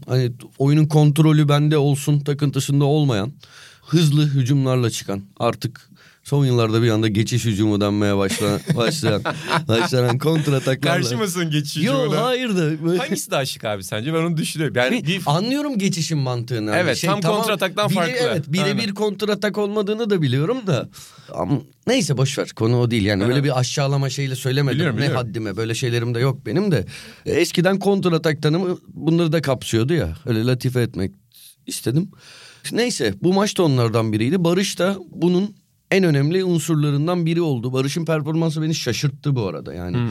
[0.08, 3.34] hani oyunun kontrolü bende olsun takıntısında olmayan
[3.82, 5.90] hızlı hücumlarla çıkan artık
[6.24, 9.22] son yıllarda bir anda geçiş hücumu denmeye başlayan başlayan,
[9.68, 11.02] başlayan kontrataklarla.
[11.02, 12.24] Karşı mısın geçici Yok ona?
[12.26, 12.84] hayır da.
[12.86, 14.14] böyle- Hangisi daha şık abi sence?
[14.14, 14.76] Ben onu düşünüyorum.
[14.78, 16.72] Yani bir, bir anlıyorum geçişin mantığını.
[16.76, 18.14] Evet, tam kontrataktan bire- farklı.
[18.22, 20.90] Evet birebir kontratak olmadığını da biliyorum da.
[21.34, 23.06] Ama neyse boş ver konu o değil.
[23.06, 23.32] Yani Aha.
[23.32, 24.76] öyle bir aşağılama şeyle söylemedim.
[24.76, 25.28] Biliyorum, ne biliyorum.
[25.28, 26.86] haddime böyle şeylerim de yok benim de.
[27.26, 30.16] E, Eskiden kontratak tanımı bunları da kapsıyordu ya.
[30.26, 31.12] Öyle latife etmek
[31.68, 32.12] istedim.
[32.72, 34.44] Neyse bu maç da onlardan biriydi.
[34.44, 35.56] Barış da bunun
[35.94, 37.74] en önemli unsurlarından biri oldu.
[37.74, 39.98] Barış'ın performansı beni şaşırttı bu arada yani.
[39.98, 40.10] Hmm.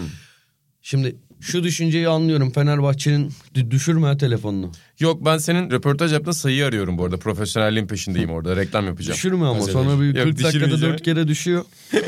[0.83, 3.33] Şimdi şu düşünceyi anlıyorum Fenerbahçe'nin
[3.71, 4.73] düşürme telefonunu.
[5.01, 7.17] Yok ben senin röportaj yaptığın sayıyı arıyorum bu arada.
[7.17, 8.57] Profesyonelliğin peşindeyim orada.
[8.57, 9.17] Reklam yapacağım.
[9.17, 9.73] Düşürme ama Mesela.
[9.73, 10.95] sonra bir Yok, 40 dakikada düşürmeyeceğim.
[10.95, 11.65] 4 kere düşüyor.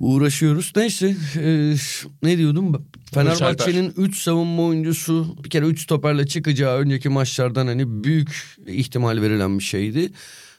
[0.00, 0.72] Uğraşıyoruz.
[0.76, 1.74] Neyse e,
[2.22, 2.86] ne diyordum?
[3.14, 9.58] Fenerbahçe'nin 3 savunma oyuncusu bir kere 3 stoperle çıkacağı önceki maçlardan hani büyük ihtimal verilen
[9.58, 10.12] bir şeydi.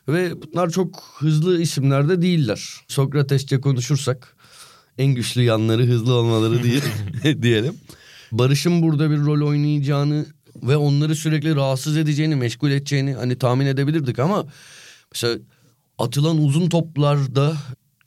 [0.07, 2.73] Ve bunlar çok hızlı isimler de değiller.
[2.87, 4.35] Sokratesçe konuşursak
[4.97, 6.81] en güçlü yanları hızlı olmaları diye,
[7.41, 7.73] diyelim.
[8.31, 10.25] Barış'ın burada bir rol oynayacağını
[10.63, 14.45] ve onları sürekli rahatsız edeceğini, meşgul edeceğini hani tahmin edebilirdik ama
[15.11, 15.39] mesela
[15.97, 17.57] atılan uzun toplarda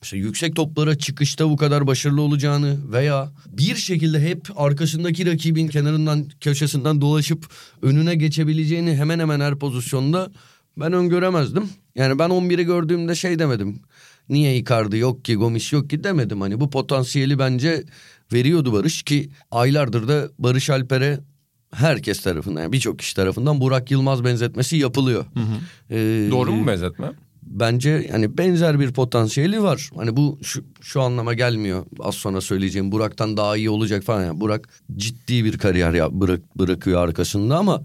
[0.02, 6.28] mesela yüksek toplara çıkışta bu kadar başarılı olacağını veya bir şekilde hep arkasındaki rakibin kenarından
[6.40, 7.46] köşesinden dolaşıp
[7.82, 10.30] önüne geçebileceğini hemen hemen her pozisyonda
[10.76, 11.68] ben öngöremezdim.
[11.94, 13.80] Yani ben 11'i gördüğümde şey demedim.
[14.28, 16.40] Niye Icardi yok ki Gomis yok ki demedim.
[16.40, 17.84] Hani bu potansiyeli bence
[18.32, 21.20] veriyordu Barış ki aylardır da Barış Alper'e
[21.74, 25.24] herkes tarafından yani birçok kişi tarafından Burak Yılmaz benzetmesi yapılıyor.
[25.90, 27.12] Ee, Doğru mu benzetme?
[27.50, 29.90] bence yani benzer bir potansiyeli var.
[29.96, 31.86] Hani bu şu, şu anlama gelmiyor.
[32.00, 34.24] Az sonra söyleyeceğim Burak'tan daha iyi olacak falan.
[34.24, 37.82] Yani Burak ciddi bir kariyer ya, bırak, bırakıyor arkasında ama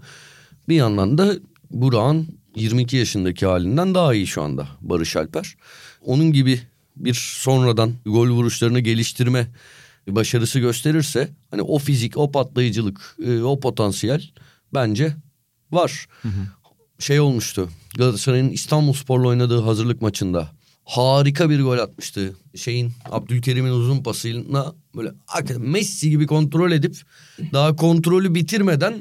[0.68, 1.34] bir yandan da
[1.70, 5.54] Burak'ın 22 yaşındaki halinden daha iyi şu anda Barış Alper.
[6.00, 6.60] Onun gibi
[6.96, 9.46] bir sonradan gol vuruşlarını geliştirme
[10.08, 14.30] başarısı gösterirse hani o fizik, o patlayıcılık, e, o potansiyel
[14.74, 15.16] bence
[15.72, 16.06] var.
[16.98, 17.68] Şey olmuştu.
[17.96, 20.50] Galatasaray'ın İstanbulspor'la oynadığı hazırlık maçında
[20.84, 22.36] harika bir gol atmıştı.
[22.54, 25.12] Şeyin Abdülkerim'in uzun pasıyla böyle
[25.58, 26.96] Messi gibi kontrol edip
[27.52, 28.94] daha kontrolü bitirmeden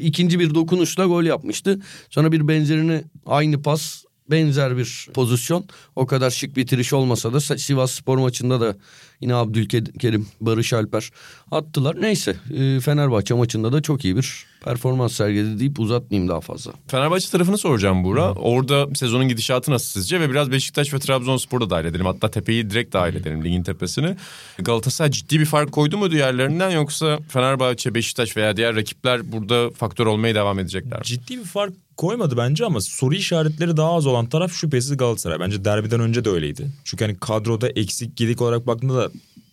[0.00, 1.80] ikinci bir dokunuşla gol yapmıştı.
[2.10, 5.64] Sonra bir benzerini aynı pas benzer bir pozisyon.
[5.96, 8.76] O kadar şık bitiriş olmasa da Sivas Spor maçında da
[9.20, 11.10] yine Abdülkerim, Barış Alper
[11.50, 12.02] attılar.
[12.02, 16.72] Neyse e, Fenerbahçe maçında da çok iyi bir performans sergiledi deyip uzatmayayım daha fazla.
[16.86, 18.32] Fenerbahçe tarafını soracağım Buğra.
[18.32, 20.20] Orada sezonun gidişatı nasıl sizce?
[20.20, 22.06] Ve biraz Beşiktaş ve Trabzonspor'u da dahil edelim.
[22.06, 24.16] Hatta Tepe'yi direkt dahil edelim ligin tepesini.
[24.58, 30.06] Galatasaray ciddi bir fark koydu mu diğerlerinden yoksa Fenerbahçe, Beşiktaş veya diğer rakipler burada faktör
[30.06, 31.02] olmaya devam edecekler?
[31.02, 35.40] Ciddi bir fark koymadı bence ama soru işaretleri daha az olan taraf şüphesiz Galatasaray.
[35.40, 36.70] Bence derbiden önce de öyleydi.
[36.84, 39.10] Çünkü hani kadroda eksik gedik olarak baktığında da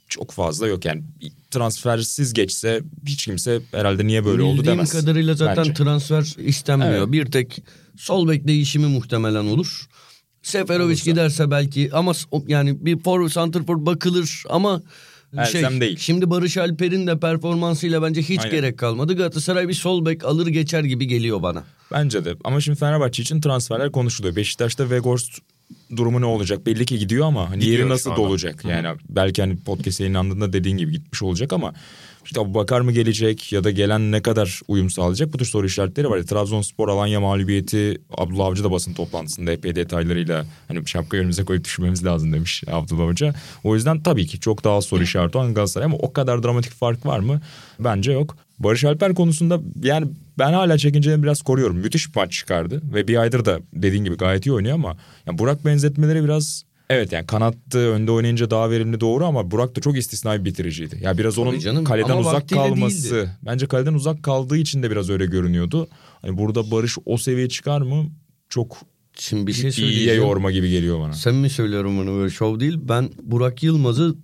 [0.08, 0.86] çok fazla yok.
[0.86, 1.04] Yani
[1.52, 4.90] transfersiz geçse hiç kimse herhalde niye böyle oldu demez.
[4.90, 5.74] Bildiğim kadarıyla zaten bence.
[5.74, 6.92] transfer istenmiyor.
[6.92, 7.12] Evet.
[7.12, 7.64] Bir tek
[7.98, 9.88] sol bek değişimi muhtemelen olur.
[10.44, 11.12] Seferovic Olursa.
[11.12, 12.14] giderse belki ama
[12.48, 14.82] yani bir for santrfor bakılır ama
[15.38, 15.98] Elzem şey, değil.
[16.00, 18.52] Şimdi Barış Alper'in de performansıyla bence hiç Aynen.
[18.52, 19.16] gerek kalmadı.
[19.16, 21.64] Galatasaray bir sol bek alır geçer gibi geliyor bana.
[21.92, 22.36] Bence de.
[22.44, 24.36] Ama şimdi Fenerbahçe için transferler konuşuluyor.
[24.36, 25.40] Beşiktaş'ta Weghorst
[25.96, 26.66] durumu ne olacak?
[26.66, 28.66] Belli ki gidiyor ama hani Gidiyor yeri nasıl dolacak?
[28.66, 31.74] Yani belki hani podcast yayınlandığında dediğin gibi gitmiş olacak ama
[32.26, 35.34] işte Abu Bakar mı gelecek ya da gelen ne kadar uyum sağlayacak?
[35.34, 36.22] Bu tür soru işaretleri var.
[36.22, 42.06] Trabzonspor Alanya mağlubiyeti Abdullah Avcı da basın toplantısında epey detaylarıyla hani şapkayı önümüze koyup düşünmemiz
[42.06, 43.34] lazım demiş Abdullah Hoca.
[43.64, 47.06] O yüzden tabii ki çok daha soru işareti olan Galatasaray ama o kadar dramatik fark
[47.06, 47.42] var mı?
[47.80, 48.38] Bence yok.
[48.60, 50.08] Barış Alper konusunda yani
[50.40, 51.78] ben hala çekincelerini biraz koruyorum.
[51.78, 55.38] Müthiş bir maç çıkardı ve bir aydır da dediğin gibi gayet iyi oynuyor ama yani
[55.38, 59.98] Burak benzetmeleri biraz evet yani kanattı önde oynayınca daha verimli doğru ama Burak da çok
[59.98, 61.00] istisnai bir bitiriciydi.
[61.02, 63.30] Ya biraz onun canım, kaleden uzak kalması değildi.
[63.46, 65.88] bence kaleden uzak kaldığı için de biraz öyle görünüyordu.
[66.22, 68.06] Hani burada Barış o seviyeye çıkar mı?
[68.50, 68.78] Çok
[69.20, 70.22] Şimdi bir şey iyiye söyleyeceğim.
[70.24, 71.14] yorma gibi geliyor bana.
[71.14, 72.78] Sen mi söylüyorum bunu böyle şov değil.
[72.82, 74.16] Ben Burak Yılmaz'ı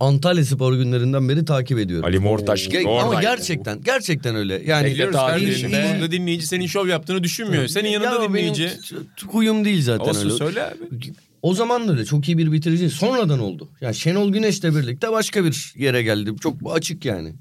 [0.00, 2.04] Antalya Spor günlerinden beri takip ediyorum.
[2.04, 4.62] Ali Mortaş Ge- ama gerçekten gerçekten öyle.
[4.66, 5.70] Yani Bekliyoruz kardeşim.
[5.70, 7.66] yanında dinleyici senin şov yaptığını düşünmüyor.
[7.66, 8.62] Senin yanında Ya dinleyici.
[8.62, 10.36] Benim t- t- huyum değil zaten Olsun öyle.
[10.38, 11.12] söyle abi.
[11.42, 12.90] O zaman da öyle çok iyi bir bitirici.
[12.90, 13.68] Sonradan oldu.
[13.80, 16.30] Yani Şenol Güneş'le birlikte başka bir yere geldi.
[16.40, 17.34] Çok açık yani.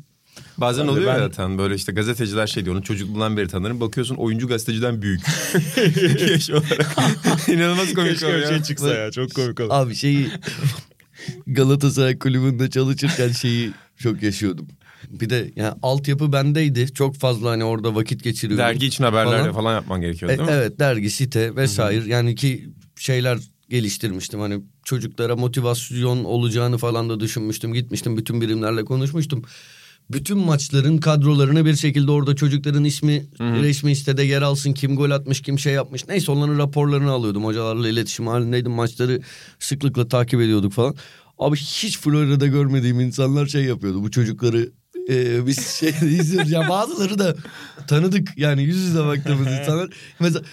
[0.58, 2.76] Bazen Abi oluyor ben- ya zaten böyle işte gazeteciler şey diyor.
[2.76, 3.80] Onu çocukluğundan beri tanırım.
[3.80, 5.22] Bakıyorsun oyuncu gazeteciden büyük.
[6.30, 6.96] Yaş olarak.
[7.48, 8.50] İnanılmaz komik Keşke oluyor.
[8.50, 9.70] şey çıksa ya çok komik olur.
[9.72, 10.28] Abi şeyi
[11.48, 14.68] Galatasaray kulübünde çalışırken şeyi çok yaşıyordum.
[15.10, 16.94] Bir de yani altyapı bendeydi.
[16.94, 18.66] Çok fazla hani orada vakit geçiriyordum.
[18.66, 19.54] Dergi için haberler Falan.
[19.54, 20.56] falan, yapman gerekiyor E, değil mi?
[20.56, 22.04] evet dergi, site vesaire.
[22.08, 23.38] Yani ki şeyler
[23.70, 24.40] geliştirmiştim.
[24.40, 27.74] Hani çocuklara motivasyon olacağını falan da düşünmüştüm.
[27.74, 29.44] Gitmiştim bütün birimlerle konuşmuştum.
[30.12, 34.74] Bütün maçların kadrolarını bir şekilde orada çocukların ismi resmi sitede yer alsın.
[34.74, 36.08] Kim gol atmış, kim şey yapmış.
[36.08, 37.46] Neyse onların raporlarını alıyordum.
[37.46, 38.72] Hocalarla iletişim halindeydim.
[38.72, 39.22] Maçları
[39.60, 40.96] sıklıkla takip ediyorduk falan.
[41.40, 44.04] Abi hiç Florya'da görmediğim insanlar şey yapıyordu.
[44.04, 44.72] Bu çocukları
[45.10, 46.52] e, biz şey izliyoruz.
[46.52, 47.36] Ya bazıları da
[47.88, 49.90] tanıdık yani yüz yüze baktığımız insanlar.
[50.20, 50.46] Mesela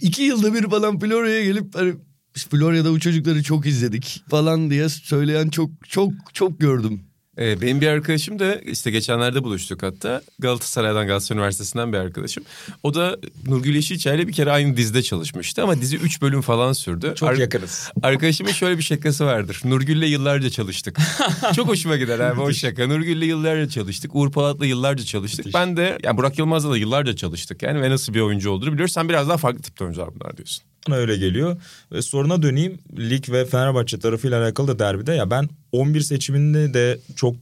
[0.00, 1.94] iki yılda bir falan Florya'ya gelip hani
[2.36, 7.00] biz Florya'da bu çocukları çok izledik falan diye söyleyen çok çok çok gördüm.
[7.38, 10.22] Ee, benim bir arkadaşım da işte geçenlerde buluştuk hatta.
[10.38, 12.44] Galatasaray'dan Galatasaray Üniversitesi'nden bir arkadaşım.
[12.82, 17.12] O da Nurgül Yeşilçay'la bir kere aynı dizide çalışmıştı ama dizi 3 bölüm falan sürdü.
[17.16, 17.90] Çok Ar- yakınız.
[18.02, 19.60] Arkadaşımın şöyle bir şakası vardır.
[19.64, 20.98] Nurgül'le yıllarca çalıştık.
[21.56, 22.86] Çok hoşuma gider abi o şaka.
[22.86, 24.14] Nurgül'le yıllarca çalıştık.
[24.14, 25.46] Uğur Polat'la yıllarca çalıştık.
[25.54, 27.62] Ben de yani Burak Yılmaz'la da yıllarca çalıştık.
[27.62, 28.92] Yani ve nasıl bir oyuncu olduğunu biliyoruz.
[28.92, 30.64] Sen biraz daha farklı tipte oyuncular bunlar diyorsun.
[30.88, 31.56] Bana öyle geliyor.
[31.92, 32.78] Ve soruna döneyim.
[32.98, 37.34] Lig ve Fenerbahçe tarafıyla alakalı da derbide ya ben 11 seçiminde de çok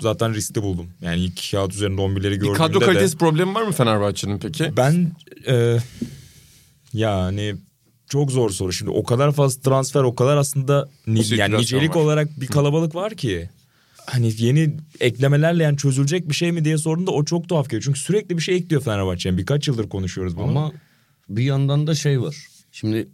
[0.00, 0.86] zaten riskli buldum.
[1.02, 4.72] Yani ilk kağıt üzerinde 11'leri Bir gördüğümde kadro de kalitesi problemi var mı Fenerbahçe'nin peki?
[4.76, 5.12] ben
[5.48, 5.78] e,
[6.92, 7.54] yani
[8.08, 8.72] çok zor soru.
[8.72, 12.00] Şimdi o kadar fazla transfer, o kadar aslında ni- yani nicelik var.
[12.02, 13.50] olarak bir kalabalık var ki.
[14.06, 17.82] Hani yeni eklemelerle yani çözülecek bir şey mi diye sorduğunda o çok tuhaf geliyor.
[17.82, 19.28] Çünkü sürekli bir şey ekliyor Fenerbahçe.
[19.28, 20.44] Yani birkaç yıldır konuşuyoruz bunu.
[20.44, 20.72] Ama
[21.28, 22.36] bir yandan da şey var.
[22.74, 23.08] Şimdi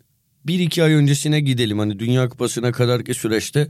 [0.47, 1.79] bir iki ay öncesine gidelim.
[1.79, 3.69] Hani Dünya Kupası'na kadarki süreçte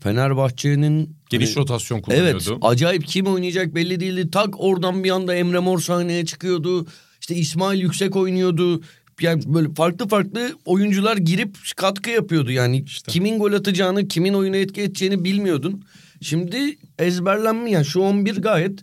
[0.00, 1.16] Fenerbahçe'nin...
[1.30, 2.66] Geniş hani- rotasyon Evet kullanıyordu.
[2.66, 4.30] acayip kim oynayacak belli değildi.
[4.30, 6.86] Tak oradan bir anda Emre Mor sahneye çıkıyordu.
[7.20, 8.82] İşte İsmail Yüksek oynuyordu.
[9.20, 12.50] Yani böyle farklı farklı oyuncular girip katkı yapıyordu.
[12.50, 15.84] Yani kimin gol atacağını, kimin oyuna etki edeceğini bilmiyordun.
[16.20, 18.80] Şimdi ezberlenmiş yani şu 11 gayet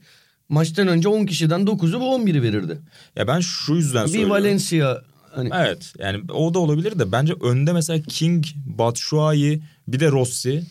[0.50, 2.80] maçtan önce 10 kişiden 9'u bu 11'i verirdi.
[3.16, 4.32] Ya ben şu yüzden Bir söylüyorum.
[4.32, 5.02] Valencia
[5.36, 10.64] hani Evet yani o da olabilir de bence önde mesela King, Batshuayi bir de Rossi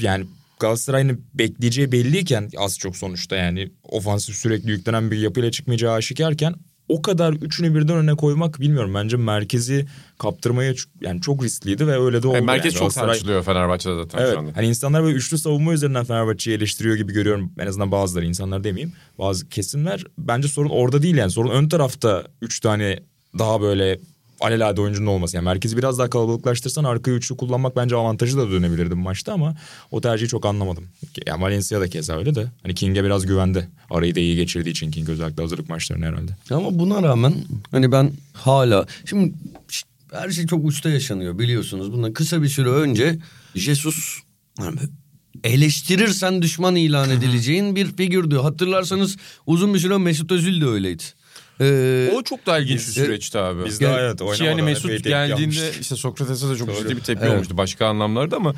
[0.00, 0.26] yani
[0.60, 6.54] Galatasaray'ın bekleyeceği belliyken az çok sonuçta yani ofansif sürekli yüklenen bir yapıyla çıkmayacağı aşikarken
[6.88, 9.86] o kadar üçünü birden öne koymak bilmiyorum bence merkezi
[10.18, 12.36] kaptırmaya yani çok riskliydi ve öyle de oldu.
[12.36, 12.80] Yani merkez yani.
[12.80, 14.50] çok Galatasaray- tartışılıyor Fenerbahçe'de zaten Evet şu anda.
[14.56, 17.52] hani insanlar böyle üçlü savunma üzerinden Fenerbahçe'yi eleştiriyor gibi görüyorum.
[17.58, 18.92] En azından bazıları insanlar demeyeyim.
[19.18, 22.98] Bazı kesimler bence sorun orada değil yani sorun ön tarafta üç tane
[23.38, 23.98] daha böyle
[24.40, 25.36] alelade oyuncunun olması.
[25.36, 29.56] Yani merkezi biraz daha kalabalıklaştırsan arkayı üçlü kullanmak bence avantajı da dönebilirdi bu maçta ama
[29.90, 30.84] o tercihi çok anlamadım.
[31.26, 33.68] Yani Valencia da keza öyle de hani King'e biraz güvendi.
[33.90, 36.36] Arayı da iyi geçirdiği için King özellikle hazırlık maçlarını herhalde.
[36.50, 37.34] Ama buna rağmen
[37.70, 39.34] hani ben hala şimdi
[40.12, 41.92] her şey çok uçta yaşanıyor biliyorsunuz.
[41.92, 43.18] Bundan kısa bir süre önce
[43.54, 44.18] Jesus
[45.44, 48.36] eleştirirsen düşman ilan edileceğin bir figürdü.
[48.36, 51.02] Hatırlarsanız uzun bir süre Mesut Özil de öyleydi.
[51.60, 53.64] Ee, O çok da ilginç bir süreçti abi.
[53.64, 56.76] Biz de Yani- evet Ki oynamadan yani Mesut geldiğinde işte Sokrates'e de çok Doğru.
[56.76, 57.34] ciddi bir tepki Evet.
[57.34, 58.54] olmuştu başka anlamlarda ama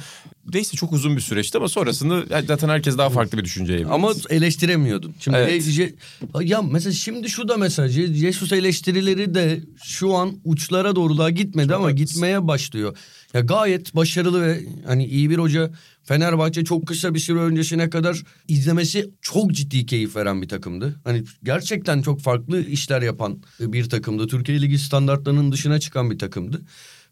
[0.54, 3.86] neyse çok uzun bir süreçti ama sonrasında zaten herkes daha farklı bir düşünceye.
[3.86, 5.14] Ama eleştiremiyordun.
[5.20, 5.62] Şimdi Evet.
[5.66, 5.94] Je-
[6.42, 11.30] ya mesela şimdi şu da mesela Je- Jesus eleştirileri de şu an uçlara doğru daha
[11.30, 12.96] gitmedi ama gitmeye başlıyor.
[13.34, 15.70] Ya gayet başarılı ve hani iyi bir hoca.
[16.10, 21.00] Fenerbahçe çok kısa bir süre öncesine kadar izlemesi çok ciddi keyif veren bir takımdı.
[21.04, 24.26] Hani gerçekten çok farklı işler yapan bir takımdı.
[24.26, 26.60] Türkiye Ligi standartlarının dışına çıkan bir takımdı.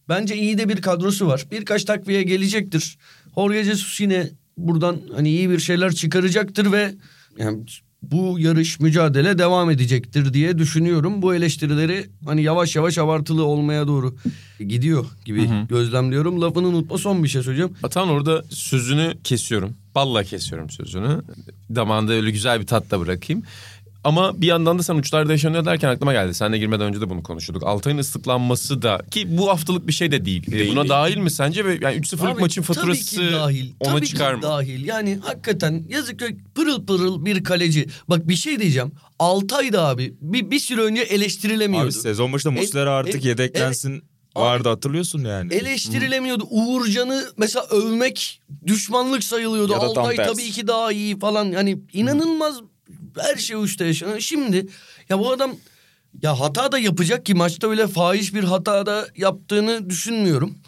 [0.08, 1.46] Bence iyi de bir kadrosu var.
[1.50, 2.98] Birkaç takviye gelecektir.
[3.34, 6.94] Jorge Jesus yine buradan hani iyi bir şeyler çıkaracaktır ve
[7.38, 7.64] yani
[8.02, 11.22] bu yarış mücadele devam edecektir diye düşünüyorum.
[11.22, 14.14] Bu eleştirileri hani yavaş yavaş abartılı olmaya doğru
[14.58, 16.40] gidiyor gibi gözlemliyorum.
[16.42, 17.72] Lafını unutma son bir şey söyleyeceğim.
[17.82, 19.74] Atan orada sözünü kesiyorum.
[19.94, 21.22] Balla kesiyorum sözünü.
[21.74, 23.42] Damağında öyle güzel bir tat da bırakayım.
[24.09, 26.35] Ama bir yandan da sen uçlarda yaşanıyor derken aklıma geldi.
[26.35, 27.66] Seninle girmeden önce de bunu konuşuyorduk.
[27.66, 30.51] Altay'ın ıslıklanması da ki bu haftalık bir şey de değil.
[30.51, 30.73] Değil.
[30.73, 31.64] Buna dahil mi sence?
[31.64, 33.73] Ve yani 3-0'lık Abi, maçın tabii faturası ki dahil.
[33.81, 34.42] ona tabii çıkar ki mı?
[34.42, 34.85] dahil.
[34.85, 37.87] Yani hakikaten Yazıköy pırıl pırıl bir kaleci.
[38.09, 38.92] Bak bir şey diyeceğim.
[39.18, 41.87] Altay'da abi bir, bir süre önce eleştirilemiyordu.
[41.87, 44.03] Abi sezon başında Muslera artık el- yedeklensin
[44.37, 45.55] vardı hatırlıyorsun yani.
[45.55, 46.44] Eleştirilemiyordu.
[46.51, 49.73] Uğurcan'ı mesela övmek düşmanlık sayılıyordu.
[49.73, 51.44] Ya Altay tabii ki daha iyi falan.
[51.44, 52.61] Yani inanılmaz
[53.18, 54.21] her şey uçta yaşanıyor.
[54.21, 54.66] Şimdi
[55.09, 55.57] ya bu adam
[56.23, 60.59] ya hata da yapacak ki maçta öyle fahiş bir hata da yaptığını düşünmüyorum.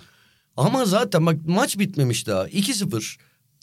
[0.56, 2.48] Ama zaten bak maç bitmemiş daha.
[2.48, 3.16] 2-0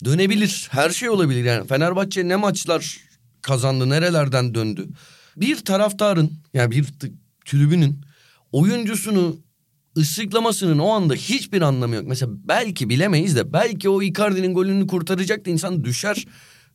[0.05, 0.67] dönebilir.
[0.71, 1.67] Her şey olabilir yani.
[1.67, 2.97] Fenerbahçe ne maçlar
[3.41, 4.87] kazandı, nerelerden döndü.
[5.37, 6.85] Bir taraftarın yani bir
[7.45, 8.01] tribünün
[8.51, 9.37] oyuncusunu
[9.97, 12.07] ıslıklamasının o anda hiçbir anlamı yok.
[12.07, 16.25] Mesela belki bilemeyiz de belki o Icardi'nin golünü kurtaracaktı insan düşer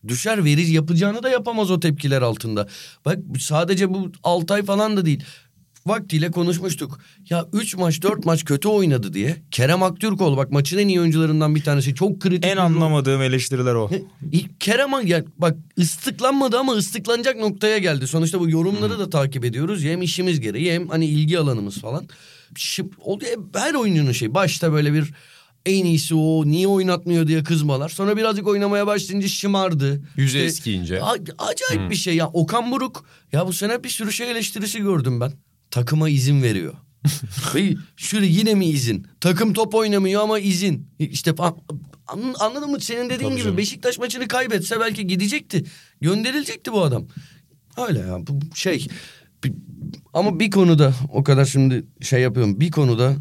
[0.08, 2.68] düşer verir yapacağını da yapamaz o tepkiler altında.
[3.04, 5.24] Bak sadece bu Altay falan da değil.
[5.86, 7.00] Vaktiyle konuşmuştuk.
[7.30, 9.36] Ya 3 maç 4 maç kötü oynadı diye.
[9.50, 11.94] Kerem Aktürkoğlu bak maçın en iyi oyuncularından bir tanesi.
[11.94, 12.46] Çok kritik.
[12.46, 13.90] En rol- anlamadığım eleştiriler o.
[14.60, 18.06] Kerem ya bak ıslıklanmadı ama ıslıklanacak noktaya geldi.
[18.06, 19.84] Sonuçta bu yorumları da takip ediyoruz.
[19.84, 22.04] Hem işimiz gereği hem hani ilgi alanımız falan.
[22.56, 23.32] Şıp, oluyor.
[23.54, 24.34] Her oyuncunun şey.
[24.34, 25.10] Başta böyle bir
[25.66, 27.88] en iyisi o niye oynatmıyor diye kızmalar.
[27.88, 30.02] Sonra birazcık oynamaya başlayınca şımardı.
[30.16, 31.02] Yüzü İşte- eskiyince.
[31.02, 32.28] A- acayip bir şey ya.
[32.28, 35.32] Okan Buruk ya bu sene bir sürü şey eleştirisi gördüm ben.
[35.70, 36.74] Takıma izin veriyor.
[37.54, 39.06] Ve şöyle yine mi izin?
[39.20, 40.88] Takım top oynamıyor ama izin.
[40.98, 41.34] İşte
[42.40, 42.80] anladın mı?
[42.80, 43.56] Senin dediğin Tabii gibi canım.
[43.56, 45.64] Beşiktaş maçını kaybetse belki gidecekti.
[46.00, 47.06] Gönderilecekti bu adam.
[47.88, 48.86] Öyle ya bu şey.
[50.12, 52.60] Ama bir konuda o kadar şimdi şey yapıyorum.
[52.60, 53.16] Bir konuda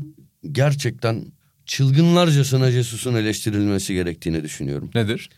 [0.52, 1.26] gerçekten
[1.72, 4.92] çılgınlarcasına Jesus'un eleştirilmesi gerektiğini düşünüyorum.
[4.96, 5.30] Nedir?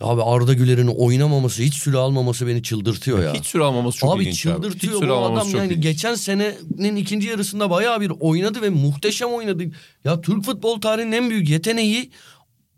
[0.00, 3.34] Abi Arda Güler'in oynamaması, hiç süre almaması beni çıldırtıyor ya.
[3.34, 4.54] Hiç süre almaması çok abi ilginç abi.
[4.54, 5.82] çıldırtıyor Hiç süre bu adam yani ilginç.
[5.82, 9.64] geçen senenin ikinci yarısında bayağı bir oynadı ve muhteşem oynadı.
[10.04, 12.10] Ya Türk futbol tarihinin en büyük yeteneği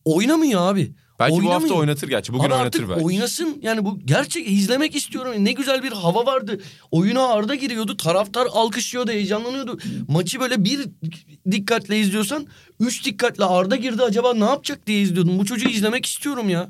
[0.05, 0.92] oynamıyor abi.
[1.18, 1.61] Belki bu Oynamıyor.
[1.61, 2.33] hafta oynatır gerçi.
[2.33, 3.05] Bugün Abi oynatır artık belki.
[3.05, 5.33] oynasın yani bu gerçek izlemek istiyorum.
[5.38, 6.61] Ne güzel bir hava vardı.
[6.90, 7.96] Oyuna Arda giriyordu.
[7.96, 9.79] Taraftar alkışlıyordu, heyecanlanıyordu.
[10.09, 10.81] Maçı böyle bir
[11.50, 12.46] dikkatle izliyorsan
[12.81, 15.38] üç dikkatle Arda girdi acaba ne yapacak diye izliyordum.
[15.38, 16.68] Bu çocuğu izlemek istiyorum ya.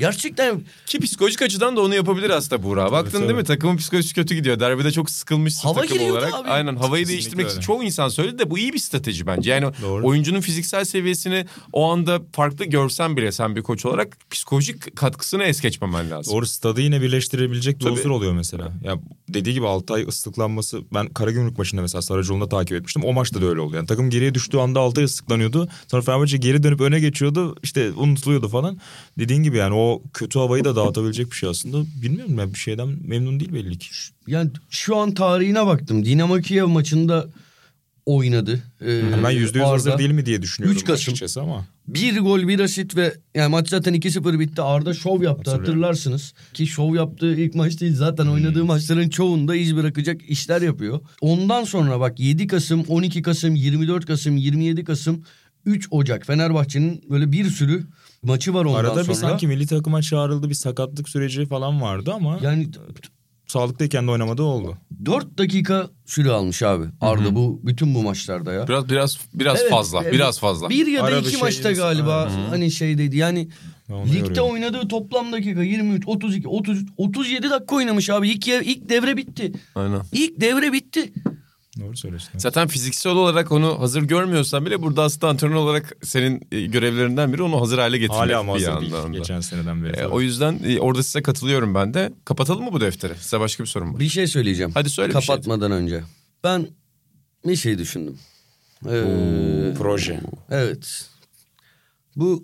[0.00, 2.92] Gerçekten Ki psikolojik açıdan da onu yapabilir aslında Buğra.
[2.92, 3.28] Baktın tabii.
[3.28, 3.44] değil mi?
[3.44, 4.60] Takımın psikolojisi kötü gidiyor.
[4.60, 6.34] Derbide çok sıkılmışsın Hava takım olarak.
[6.34, 6.48] abi.
[6.48, 9.50] Aynen havayı Kesinlikle değiştirmek için çoğu insan söyledi de bu iyi bir strateji bence.
[9.50, 10.06] Yani Doğru.
[10.06, 15.60] oyuncunun fiziksel seviyesini o anda farklı görsen bile sen bir koç olarak psikolojik katkısını es
[15.60, 16.34] geçmemen lazım.
[16.34, 18.72] Doğru stadı yine birleştirebilecek bir unsur oluyor mesela.
[18.84, 18.96] Ya
[19.28, 23.04] dediği gibi Altay ıslıklanması ben Karagümrük maçında mesela Saracoğlu'nda takip etmiştim.
[23.04, 23.76] O maçta da öyle oldu.
[23.76, 25.68] Yani takım geriye düştüğü anda Altay ıslıklanıyordu.
[25.88, 27.56] Sonra Fenerbahçe geri dönüp öne geçiyordu.
[27.62, 28.80] İşte unutuluyordu falan.
[29.18, 31.84] Dediğin gibi yani o kötü havayı da dağıtabilecek bir şey aslında.
[32.02, 33.88] Bilmiyorum ben bir şeyden memnun değil belli ki.
[34.26, 36.04] yani şu an tarihine baktım.
[36.04, 37.26] Dinamo Kiev maçında
[38.06, 38.62] oynadı.
[38.80, 41.12] Ee, Yani ben yüzde yüz hazır değil mi diye düşünüyordum 3 Kasım.
[41.12, 41.66] açıkçası ama.
[41.88, 44.62] Bir gol bir asit ve yani maç zaten 2-0 bitti.
[44.62, 46.32] Arda şov yaptı hatırlarsınız.
[46.54, 51.00] Ki şov yaptığı ilk maç değil zaten oynadığı maçların çoğunda iz bırakacak işler yapıyor.
[51.20, 55.24] Ondan sonra bak 7 Kasım, 12 Kasım, 24 Kasım, 27 Kasım,
[55.66, 57.84] 3 Ocak Fenerbahçe'nin böyle bir sürü
[58.22, 59.08] maçı var ondan Arada sonra.
[59.08, 62.68] bir sanki milli takıma çağrıldı bir sakatlık süreci falan vardı ama Yani
[63.46, 64.76] sağlıklıyken de oynamadığı oldu.
[65.04, 66.84] 4 dakika süre almış abi.
[67.00, 68.68] Arda bu bütün bu maçlarda ya.
[68.68, 70.02] Biraz biraz biraz Evet, fazla.
[70.02, 70.12] evet.
[70.12, 70.68] biraz fazla.
[70.68, 71.82] Bir ya da Arada iki şey maçta değilsin.
[71.82, 73.16] galiba hani şeydeydi.
[73.16, 73.48] Yani
[73.92, 74.52] onu ligde görüyorum.
[74.52, 78.28] oynadığı toplam dakika 23, 32, 30, 37 dakika oynamış abi.
[78.30, 79.52] İlk, ilk devre bitti.
[79.74, 80.00] Aynen.
[80.12, 81.12] İlk devre bitti.
[81.80, 82.30] Doğru söylüyorsun.
[82.38, 87.42] Zaten fiziksel olarak onu hazır görmüyorsan bile burada aslında antrenör olarak senin e, görevlerinden biri
[87.42, 88.92] onu hazır hale getirmek Hala ama bir hazır değil.
[88.92, 89.12] yandan.
[89.12, 89.96] Geçen seneden beri.
[89.96, 92.12] E, o yüzden e, orada size katılıyorum ben de.
[92.24, 93.14] Kapatalım mı bu defteri?
[93.20, 94.00] Size başka bir sorum var.
[94.00, 94.70] Bir şey söyleyeceğim.
[94.74, 95.26] Hadi söyle bir şey.
[95.26, 96.02] Kapatmadan önce.
[96.44, 96.66] Ben
[97.46, 98.18] bir şey düşündüm.
[98.86, 99.04] Ee,
[99.78, 100.20] Proje.
[100.50, 101.08] evet.
[102.16, 102.42] Bu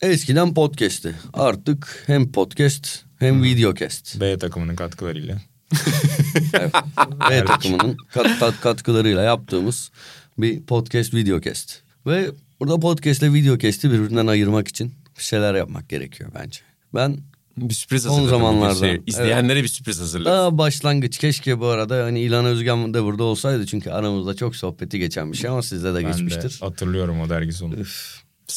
[0.00, 1.14] eskiden podcast'ti.
[1.32, 4.20] Artık hem podcast hem videocast.
[4.20, 5.40] B takımının katkılarıyla.
[6.54, 6.72] Evet.
[7.30, 9.90] B takımının kat, kat- katkılarıyla yaptığımız
[10.38, 11.78] bir podcast videocast.
[12.06, 16.60] Ve burada podcast ile videocast'i birbirinden ayırmak için bir şeyler yapmak gerekiyor bence.
[16.94, 17.18] Ben
[17.56, 18.90] Bir sürpriz Son zamanlarda, şey.
[18.90, 19.02] evet.
[19.06, 20.32] İzleyenlere bir sürpriz hazırladım.
[20.32, 24.98] daha başlangıç keşke bu arada hani İlhan Özgen de burada olsaydı çünkü aramızda çok sohbeti
[24.98, 26.60] geçen bir şey ama sizde de Ben geçmiştir.
[26.60, 27.74] de hatırlıyorum o dergi sonu.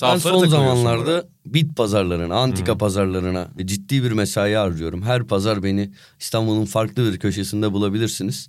[0.02, 5.02] Ben son zamanlarda bit pazarlarına, antika pazarlarına ciddi bir mesai harcıyorum.
[5.02, 8.48] Her pazar beni İstanbul'un farklı bir köşesinde bulabilirsiniz.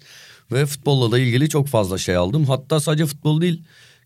[0.53, 2.45] Ve futbolla da ilgili çok fazla şey aldım.
[2.45, 3.63] Hatta sadece futbol değil.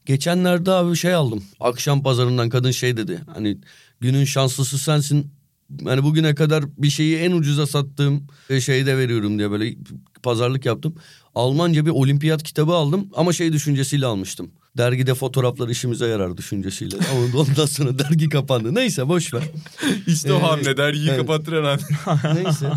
[0.06, 1.44] Geçenlerde abi şey aldım.
[1.60, 3.20] Akşam pazarından kadın şey dedi.
[3.34, 3.58] Hani
[4.00, 5.30] günün şanslısı sensin.
[5.84, 8.26] Hani bugüne kadar bir şeyi en ucuza sattığım
[8.60, 9.76] şeyde veriyorum diye böyle
[10.22, 10.94] pazarlık yaptım.
[11.34, 14.50] Almanca bir olimpiyat kitabı aldım ama şey düşüncesiyle almıştım.
[14.78, 16.96] Dergide fotoğraflar işimize yarar düşüncesiyle.
[17.12, 18.74] Ama ondan sonra dergi kapandı.
[18.74, 19.42] Neyse boş ver.
[20.06, 20.44] İşte o Evet.
[20.48, 21.18] hamle dergiyi Evet.
[21.18, 21.64] kapattıran
[22.06, 22.18] an.
[22.44, 22.70] Neyse.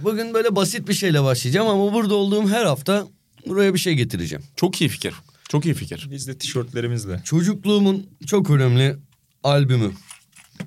[0.00, 3.06] Bugün böyle basit bir şeyle başlayacağım ama burada olduğum her hafta
[3.46, 4.44] buraya bir şey getireceğim.
[4.56, 5.14] Çok iyi fikir.
[5.48, 6.08] Çok iyi fikir.
[6.10, 7.20] Biz de tişörtlerimizle.
[7.24, 8.96] Çocukluğumun çok önemli
[9.44, 9.90] albümü.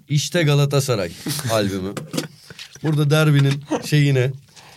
[0.09, 1.11] İşte Galatasaray
[1.51, 1.93] albümü.
[2.83, 3.53] Burada derbinin
[3.85, 4.31] şeyine.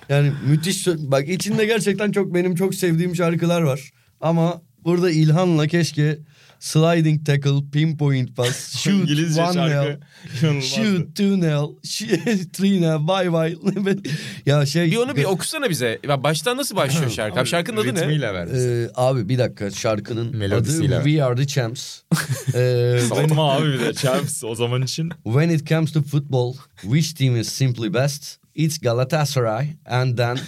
[0.08, 3.90] Yani müthiş bak içinde gerçekten çok benim çok sevdiğim şarkılar var.
[4.20, 6.18] Ama burada İlhan'la keşke
[6.60, 10.00] sliding tackle, pinpoint pass, shoot, İngilizce one şarkı.
[10.42, 13.94] nail, shoot, two nail, sh- three nail, bye bye.
[14.46, 14.90] ya şey...
[14.90, 15.98] Bir onu bir okusana bize.
[16.08, 17.40] Ya baştan nasıl başlıyor şarkı?
[17.40, 18.00] Abi şarkının adı ne?
[18.00, 18.46] Ritmiyle ver.
[18.46, 20.96] Ee, abi bir dakika şarkının Melodisiyle.
[20.96, 22.00] adı We Are The Champs.
[22.54, 25.10] Ee, Savunma abi bir de Champs o zaman için.
[25.24, 28.38] when it comes to football, which team is simply best?
[28.54, 30.38] It's Galatasaray and then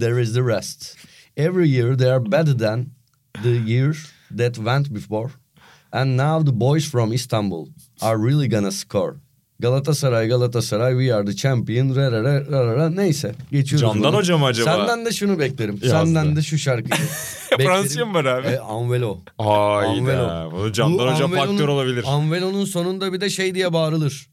[0.00, 0.96] there is the rest.
[1.36, 2.86] Every year they are better than
[3.42, 3.96] the year
[4.38, 5.30] that went before.
[5.92, 7.66] And now the boys from Istanbul
[8.00, 9.14] are really gonna score.
[9.62, 11.94] Galatasaray, Galatasaray, we are the champion.
[11.96, 12.90] Ra, ra, ra, ra, ra.
[12.90, 13.80] Neyse geçiyoruz.
[13.94, 14.16] Candan bunu.
[14.20, 14.76] Hoca mı acaba?
[14.76, 15.74] Senden de şunu beklerim.
[15.74, 15.88] Yazdı.
[15.88, 17.08] Senden de şu şarkıyı.
[17.58, 18.46] Fransızca mı var abi?
[18.46, 19.18] E, Anvelo.
[19.38, 19.88] Hayda.
[19.88, 20.52] Anvelo.
[20.52, 22.04] Bu Candan Bu Hoca Anvelo'nun- faktör olabilir.
[22.06, 24.26] Anvelo'nun sonunda bir de şey diye bağırılır.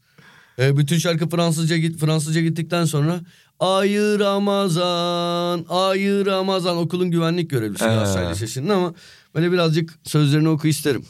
[0.59, 3.19] E, bütün şarkı Fransızca git Fransızca gittikten sonra
[3.59, 7.85] Ayı Ramazan, Ayı Ramazan okulun güvenlik görevlisi.
[7.85, 8.93] Galatasaray Lisesi'nin ama
[9.35, 11.05] böyle birazcık sözlerini oku isterim.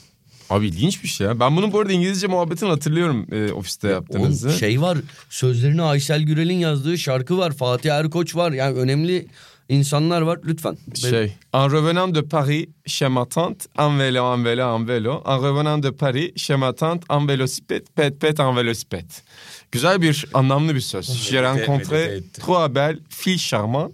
[0.49, 1.39] Abi ilginçmiş ya.
[1.39, 4.47] Ben bunun bu arada İngilizce muhabbetini hatırlıyorum e, ofiste yaptığınızı.
[4.47, 4.97] Oğlum şey var
[5.29, 7.51] sözlerini Aysel Gürel'in yazdığı şarkı var.
[7.51, 8.51] Fatih Erkoç var.
[8.51, 9.27] Yani önemli
[9.69, 10.77] insanlar var lütfen.
[10.95, 11.34] Şey.
[11.53, 15.21] En revenant de Paris, chez ma tante, en vélo, en vélo, en vélo.
[15.25, 19.12] En revenant de Paris, chez ma tante, en vélocipède, pet pet, en vélocipède.
[19.71, 21.05] Güzel bir, anlamlı bir söz.
[21.05, 23.93] J'ai rencontré trois belles filles charmantes.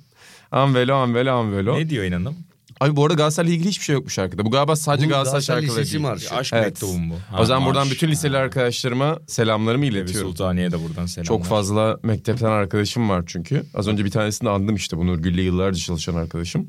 [0.52, 1.76] En vélo, en vélo, en vélo.
[1.76, 2.36] Ne diyor inanım?
[2.82, 4.46] Abi bu arada Galatasaray'la ilgili hiçbir şey yok bu şarkıda.
[4.46, 6.06] Bu galiba sadece Bu Galatasaray Galatasaray şarkıları Lisesi değil.
[6.06, 6.36] marşı.
[6.36, 6.82] Aşk Evet.
[6.82, 7.16] bu.
[7.40, 7.92] o zaman buradan marş.
[7.92, 8.42] bütün liseli Ha.
[8.44, 10.30] arkadaşlarıma selamlarımı iletiyorum.
[10.30, 11.28] Sultaniye de buradan selamlar.
[11.28, 13.64] Çok fazla mektepten arkadaşım var çünkü.
[13.74, 16.68] Az önce bir tanesini andım işte bu Nurgül'le yıllarca çalışan arkadaşım.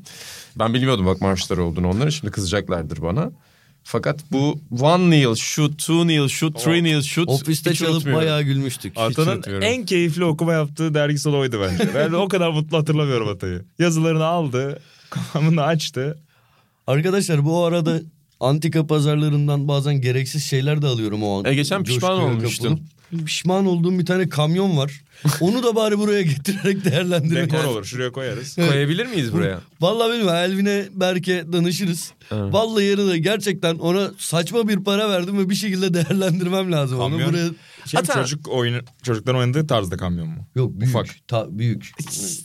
[0.59, 2.09] Ben bilmiyordum bak marşları olduğunu onların.
[2.09, 3.31] Şimdi kızacaklardır bana.
[3.83, 7.29] Fakat bu one nail shoot, two nail shoot, three nail shoot.
[7.29, 8.21] Ofiste çalıp unutmuyorum.
[8.23, 8.93] bayağı gülmüştük.
[8.97, 11.89] Atanın en keyifli okuma yaptığı dergisel oydu bence.
[11.95, 13.65] Ben o kadar mutlu hatırlamıyorum Atay'ı.
[13.79, 14.79] Yazılarını aldı,
[15.33, 16.17] kalemini açtı.
[16.87, 18.01] Arkadaşlar bu arada
[18.39, 21.45] antika pazarlarından bazen gereksiz şeyler de alıyorum o an.
[21.45, 22.81] E, geçen pişman olmuştun.
[23.25, 25.01] Pişman olduğum bir tane kamyon var.
[25.41, 27.51] Onu da bari buraya getirerek değerlendirmek.
[27.51, 28.55] Dekor olur şuraya koyarız.
[28.55, 29.59] Koyabilir miyiz buraya?
[29.81, 32.11] Vallahi bilmiyorum Elvin'e Berke danışırız.
[32.31, 32.53] Evet.
[32.53, 36.99] Vallahi yarın da gerçekten ona saçma bir para verdim ve bir şekilde değerlendirmem lazım.
[36.99, 37.29] Onu Kamyon.
[37.29, 37.49] buraya...
[37.85, 40.47] Şey, Hatta- çocuk oyunu, çocukların oynadığı tarzda kamyon mu?
[40.55, 40.95] Yok büyük.
[40.95, 41.07] Ufak.
[41.27, 41.91] Ta, büyük.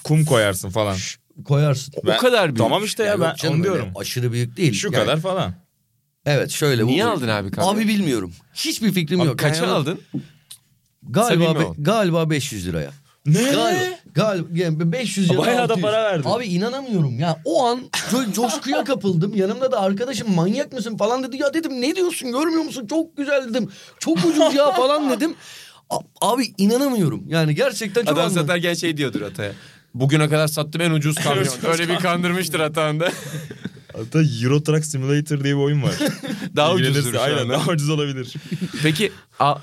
[0.05, 0.97] Kum koyarsın falan.
[1.45, 1.95] Koyarsın.
[2.07, 2.59] O kadar büyük.
[2.59, 3.89] Tamam işte ya, Ya ben canım, onu diyorum.
[3.97, 4.73] Aşırı büyük değil.
[4.73, 5.55] Şu Yani- kadar falan.
[6.27, 6.87] Evet şöyle.
[6.87, 7.75] Niye bu- aldın abi kamyon?
[7.75, 8.33] Abi bilmiyorum.
[8.55, 9.39] Hiçbir fikrim Abi yok.
[9.39, 10.01] kaça Yani aldın?
[11.03, 12.91] Galiba be- galiba 500 liraya.
[13.27, 13.43] Ne?
[13.43, 13.81] Galiba,
[14.15, 15.83] galiba yani 500 ya da Bayağı da 600.
[15.83, 16.29] para verdin.
[16.31, 17.41] Abi inanamıyorum ya.
[17.45, 17.81] O an
[18.11, 19.35] co- coşkuya kapıldım.
[19.35, 21.37] Yanımda da arkadaşım manyak mısın falan dedi.
[21.37, 22.87] Ya dedim ne diyorsun görmüyor musun?
[22.87, 23.69] Çok güzel dedim.
[23.99, 25.35] Çok ucuz ya falan dedim.
[26.21, 27.25] Abi inanamıyorum.
[27.29, 29.53] Yani gerçekten çok Adam anlam- satarken şey diyordur Atay'a.
[29.95, 31.47] Bugüne kadar sattığım en ucuz kamyon.
[31.73, 33.13] Öyle bir kandırmıştır hatanda.
[33.97, 35.95] Hatta Euro Truck Simulator diye bir oyun var.
[36.57, 38.35] Daha ucuzdur Aynen daha ucuz olabilir.
[38.83, 39.55] Peki a,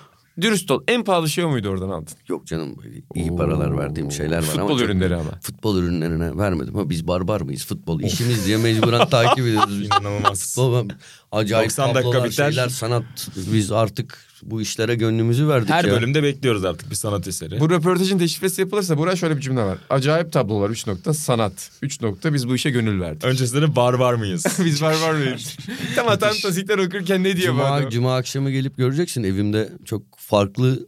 [0.42, 0.84] dürüst ol.
[0.88, 2.14] En pahalı şey o muydu oradan aldın?
[2.28, 2.76] Yok canım
[3.16, 4.68] iyi paralar verdiğim şeyler var ama.
[4.68, 5.32] Futbol ürünleri ama.
[5.42, 9.82] Futbol ürünlerine vermedim ama biz barbar mıyız futbol işimiz diye mecburen takip ediyoruz.
[9.82, 10.56] İnanılmaz.
[10.56, 10.90] Futbol
[11.32, 12.52] acayip 90 dakika biter.
[12.52, 13.04] şeyler sanat
[13.36, 15.92] biz artık bu işlere gönlümüzü verdik Her ya.
[15.92, 17.60] bölümde bekliyoruz artık bir sanat eseri.
[17.60, 19.78] Bu röportajın deşifresi yapılırsa buraya şöyle bir cümle var.
[19.90, 21.72] Acayip tablolar 3 nokta sanat.
[21.82, 23.24] 3 nokta biz bu işe gönül verdik.
[23.24, 24.46] Öncesinde de barbar mıyız?
[24.66, 25.58] biz var var mıyız?
[25.96, 27.42] Tam atan tasikler okurken ne adam?
[27.42, 30.88] Cuma, Cuma akşamı gelip göreceksin evimde çok farklı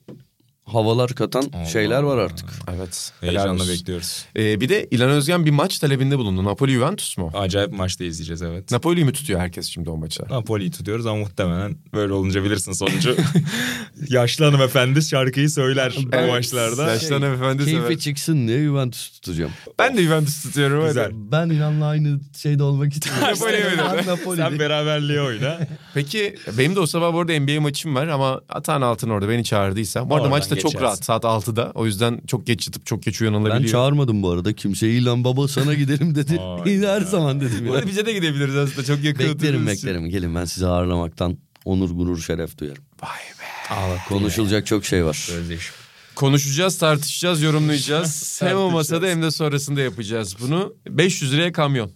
[0.74, 2.50] havalar katan şeyler var artık.
[2.76, 3.12] Evet.
[3.22, 4.26] Heyecanla bekliyoruz.
[4.38, 6.44] Ee, bir de İlhan Özgen bir maç talebinde bulundu.
[6.44, 7.32] Napoli Juventus mu?
[7.34, 8.72] Acayip maçta izleyeceğiz evet.
[8.72, 10.24] Napoli'yi mi tutuyor herkes şimdi o maça?
[10.30, 13.16] Napoli'yi tutuyoruz ama muhtemelen böyle olunca bilirsin sonucu.
[14.10, 16.30] Yaşlı hanımefendi şarkıyı söyler bu Evet.
[16.30, 16.90] maçlarda.
[16.90, 17.98] Yaşlı hanımefendi Keyfi sever.
[17.98, 19.52] çıksın diye Juventus tutacağım.
[19.80, 20.88] Ben de Juventus tutuyorum.
[20.88, 21.04] Güzel.
[21.04, 21.14] hadi.
[21.32, 23.24] Ben İlhan'la aynı şeyde olmak istiyorum.
[23.32, 23.64] Napoli mi?
[23.98, 24.38] Ben Napoli.
[24.38, 25.60] Sen beraberliği oyna.
[25.94, 29.44] Peki benim de o sabah bu arada NBA maçım var ama Atan Altın orada beni
[29.44, 30.10] çağırdıysa.
[30.10, 30.32] Bu arada Oradan
[30.62, 31.72] çok rahat saat 6'da.
[31.76, 33.62] O yüzden çok geç yatıp çok geç uyanılabiliyor.
[33.64, 36.40] Ben çağırmadım bu arada kimseyi İlhan baba sana gidelim dedi.
[36.66, 37.08] Her ya.
[37.08, 37.88] zaman dedim Bu ya.
[37.88, 40.10] bize de gidebiliriz aslında çok yakın Beklerim beklerim.
[40.10, 42.84] Gelin ben sizi ağırlamaktan onur gurur şeref duyarım.
[43.04, 43.10] Vay
[43.40, 43.98] be.
[44.10, 45.14] Konuşulacak çok şey var.
[45.14, 45.76] Sözleşme.
[46.16, 48.42] Konuşacağız, tartışacağız, yorumlayacağız.
[48.44, 50.76] hem o masada hem de sonrasında yapacağız bunu.
[50.90, 51.92] 500 liraya kamyon.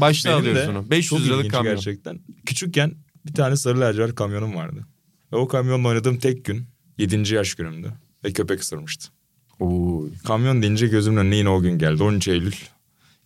[0.00, 0.90] Başta Benim alıyoruz de bunu.
[0.90, 1.74] 500 çok liralık kamyon.
[1.74, 2.20] gerçekten.
[2.46, 2.92] Küçükken
[3.26, 4.86] bir tane sarı lacivert kamyonum vardı.
[5.32, 6.66] Ve o kamyonla oynadığım tek gün
[7.00, 7.34] 7.
[7.34, 7.92] yaş günümdü.
[8.24, 9.08] Ve köpek ısırmıştı.
[9.60, 10.02] Oo.
[10.26, 12.02] Kamyon deyince gözümün önüne yine o gün geldi.
[12.02, 12.52] 13 Eylül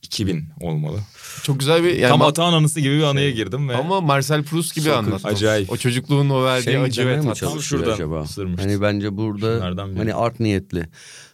[0.02, 0.98] 2000 olmalı.
[1.42, 4.74] Çok güzel bir yani Tam Atahan anısı gibi bir anıya girdim ve ama Marcel Proust
[4.74, 5.28] gibi Çok anlattı.
[5.28, 5.72] acayip.
[5.72, 8.22] O çocukluğun o verdiği Şey acı ve çalışıyor şuradan acaba?
[8.22, 8.68] ısırmıştı.
[8.68, 9.64] Hani bence burada
[9.98, 10.88] hani art niyetli.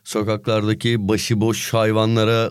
[0.05, 2.47] Sokaklardaki başıboş hayvanlara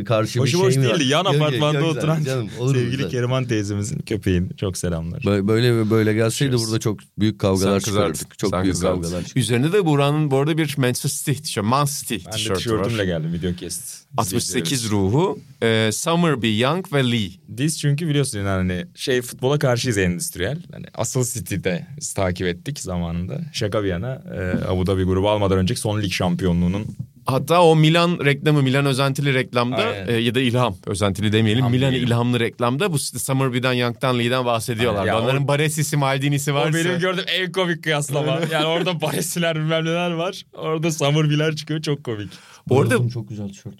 [0.00, 0.98] e, karşı Başıboş bir şey mi var?
[0.98, 1.08] değildi.
[1.12, 3.10] Yan Yok, apartmanda yok, oturan canım, olur sevgili zaten?
[3.10, 4.48] Keriman teyzemizin köpeğin.
[4.56, 5.22] Çok selamlar.
[5.26, 6.66] Böyle böyle böyle gelseydi Cheers.
[6.66, 8.38] burada çok büyük kavgalar çıkardık.
[8.38, 8.94] Çok Sen büyük kızardın.
[9.02, 9.36] kavgalar çıkardık.
[9.36, 11.66] Üzerinde de Buğra'nın bu arada bir Manchester City tişörtü.
[11.68, 13.04] Man City Ben de tişörtü tişörtümle var.
[13.04, 14.00] geldim video kest.
[14.16, 15.38] 68 ruhu.
[15.62, 17.30] E, Summerby, Young ve Lee.
[17.48, 20.58] Biz çünkü biliyorsun yani hani şey futbola karşıyız endüstriyel.
[20.72, 21.86] Hani asıl City'de
[22.16, 23.40] takip ettik zamanında.
[23.52, 26.89] Şaka bir yana e, Abu Dhabi grubu almadan önceki son lig şampiyonluğunun
[27.26, 31.58] Hatta o Milan reklamı, Milan özentili reklamda e, ya da ilham, özentili demeyelim.
[31.60, 32.08] İlham Milan diyelim.
[32.08, 35.00] ilhamlı reklamda bu Summerby'den, Young'dan, Lee'den bahsediyorlar.
[35.00, 35.12] Aynen.
[35.12, 36.70] Ya Onların o- Baresisi, Maldini'si varsa.
[36.78, 38.40] O benim gördüğüm en komik kıyaslama.
[38.52, 40.42] yani orada Baresiler bilmem neler var.
[40.52, 42.30] Orada Summerby'ler çıkıyor çok komik.
[42.68, 43.74] Bu arada çok güzel tişört.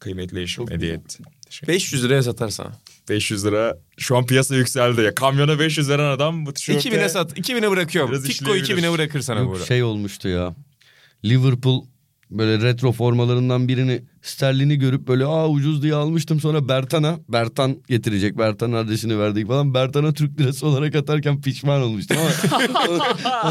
[0.00, 1.22] Kıymetli eşim hediye etti.
[1.46, 2.72] Teşekkür 500 liraya satarsan.
[3.08, 3.76] 500 lira.
[3.98, 5.14] Şu an piyasa yükseldi ya.
[5.14, 6.88] Kamyona 500 veren adam bu tişörte...
[6.90, 7.38] 2000'e sat.
[7.38, 8.22] 2000'e bırakıyorum.
[8.22, 8.86] Tikko işleyebilir.
[8.88, 9.64] 2000'e bırakır sana Yok, burada.
[9.64, 10.54] şey olmuştu ya.
[11.24, 11.84] Liverpool
[12.38, 18.38] böyle retro formalarından birini sterlini görüp böyle aa ucuz diye almıştım sonra Bertan'a Bertan getirecek
[18.38, 22.58] Bertan adresini verdik falan Bertan'a Türk lirası olarak atarken pişman olmuştum ama
[22.88, 23.02] onu,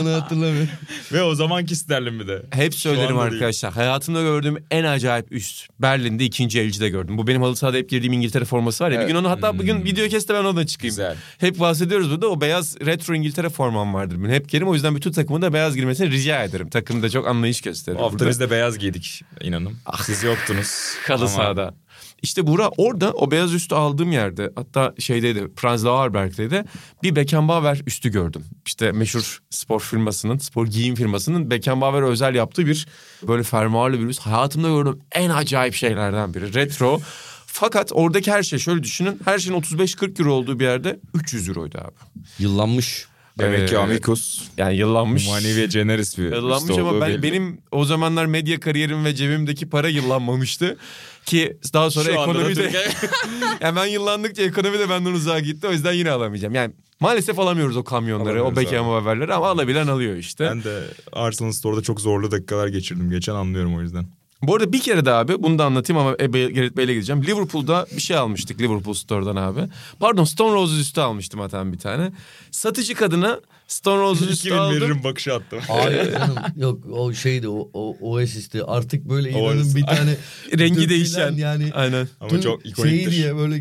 [0.01, 0.69] onu hatırlamıyorum.
[1.11, 2.43] Ve o zamanki sterlin bir de.
[2.51, 3.33] Hep söylerim anda değil.
[3.33, 3.73] arkadaşlar.
[3.73, 5.67] Hayatımda gördüğüm en acayip üst.
[5.79, 7.17] Berlin'de ikinci elcide gördüm.
[7.17, 9.01] Bu benim halı sahada hep girdiğim İngiltere forması var ya.
[9.01, 10.91] Bir gün onu hatta bugün video keste ben ona çıkayım.
[10.91, 11.15] Güzel.
[11.37, 12.27] Hep bahsediyoruz burada.
[12.27, 14.15] O beyaz retro İngiltere formam vardır.
[14.19, 14.31] benim.
[14.31, 14.67] hep giyerim.
[14.67, 16.69] O yüzden bütün takımın da beyaz girmesini rica ederim.
[16.69, 17.97] Takım da çok anlayış gösterir.
[17.97, 18.29] Bu hafta burada.
[18.29, 19.73] biz de beyaz giydik inanın.
[20.03, 20.60] Siz yoktunuz.
[21.07, 21.73] Kalı Ama sahada.
[22.21, 26.63] İşte Buğra orada o beyaz üstü aldığım yerde hatta şeydeydi Franz Lauerberg'deydi
[27.03, 28.45] bir Beckenbauer üstü gördüm.
[28.65, 32.87] İşte meşhur spor firmasının spor giyim firmasının Beckenbauer'e özel yaptığı bir
[33.27, 34.19] böyle fermuarlı bir üst.
[34.19, 36.53] Hayatımda gördüğüm en acayip şeylerden biri.
[36.53, 37.01] Retro.
[37.45, 41.77] Fakat oradaki her şey şöyle düşünün her şeyin 35-40 euro olduğu bir yerde 300 euroydu
[41.77, 42.25] abi.
[42.39, 43.07] Yıllanmış.
[43.39, 45.27] Demek ki Ee, Amicus Yani yıllanmış.
[45.27, 47.23] Manevi ve generis bir Yıllanmış ama olduğu ben, belli.
[47.23, 50.77] benim o zamanlar medya kariyerim ve cebimdeki para yıllanmamıştı.
[51.25, 52.53] Ki daha sonra Şu ekonomide...
[52.53, 52.87] Türkiye-
[53.61, 55.67] yani ben yıllandıkça ekonomi de benden uzağa gitti.
[55.67, 56.55] O yüzden yine alamayacağım.
[56.55, 60.45] Yani maalesef alamıyoruz o kamyonları, Alamıyoruz o Beckenbauer'leri ama alabilen alıyor işte.
[60.49, 60.81] Ben de
[61.13, 63.09] Arsenal Store'da çok zorlu dakikalar geçirdim.
[63.09, 64.05] Geçen anlıyorum o yüzden.
[64.43, 67.23] Bu arada bir kere de abi bunu da anlatayım ama Ebe, Gerrit Bey'le gideceğim.
[67.23, 69.59] Liverpool'da bir şey almıştık Liverpool Store'dan abi.
[69.99, 72.11] Pardon Stone Roses üstü almıştım hatta bir tane.
[72.51, 74.75] Satıcı kadına Stone Roses üstü 2000 aldım.
[74.81, 75.59] veririm bakışı attım.
[75.67, 80.15] Hayır canım yok o şeydi o, o Oasis'ti artık böyle inanın bir tane
[80.59, 81.33] Rengi değişen.
[81.33, 82.07] yani Aynen.
[82.19, 83.11] Ama çok Şey ikoniktir.
[83.11, 83.59] diye böyle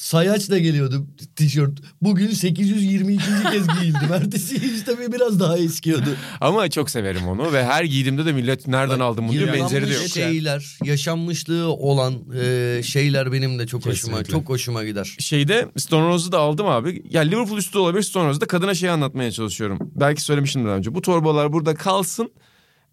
[0.00, 1.78] sayaçla geliyordu tişört.
[2.02, 3.24] Bugün 822.
[3.52, 4.12] kez giyildim.
[4.12, 6.16] Ertesi işte bir biraz daha eskiyordu.
[6.40, 9.94] Ama çok severim onu ve her giydiğimde de millet nereden aldın bunu diyor benzeri de
[9.94, 10.08] yok.
[10.08, 14.32] şeyler, yaşanmışlığı olan e, şeyler benim de çok hoşuma Kesinlikle.
[14.32, 15.16] çok hoşuma gider.
[15.18, 17.02] şeyde Stone Rose'u da aldım abi.
[17.10, 19.78] Ya Liverpool üstü olabilir Stone Rose'da kadına şey anlatmaya çalışıyorum.
[19.94, 20.94] Belki söylemiştim daha önce.
[20.94, 22.32] Bu torbalar burada kalsın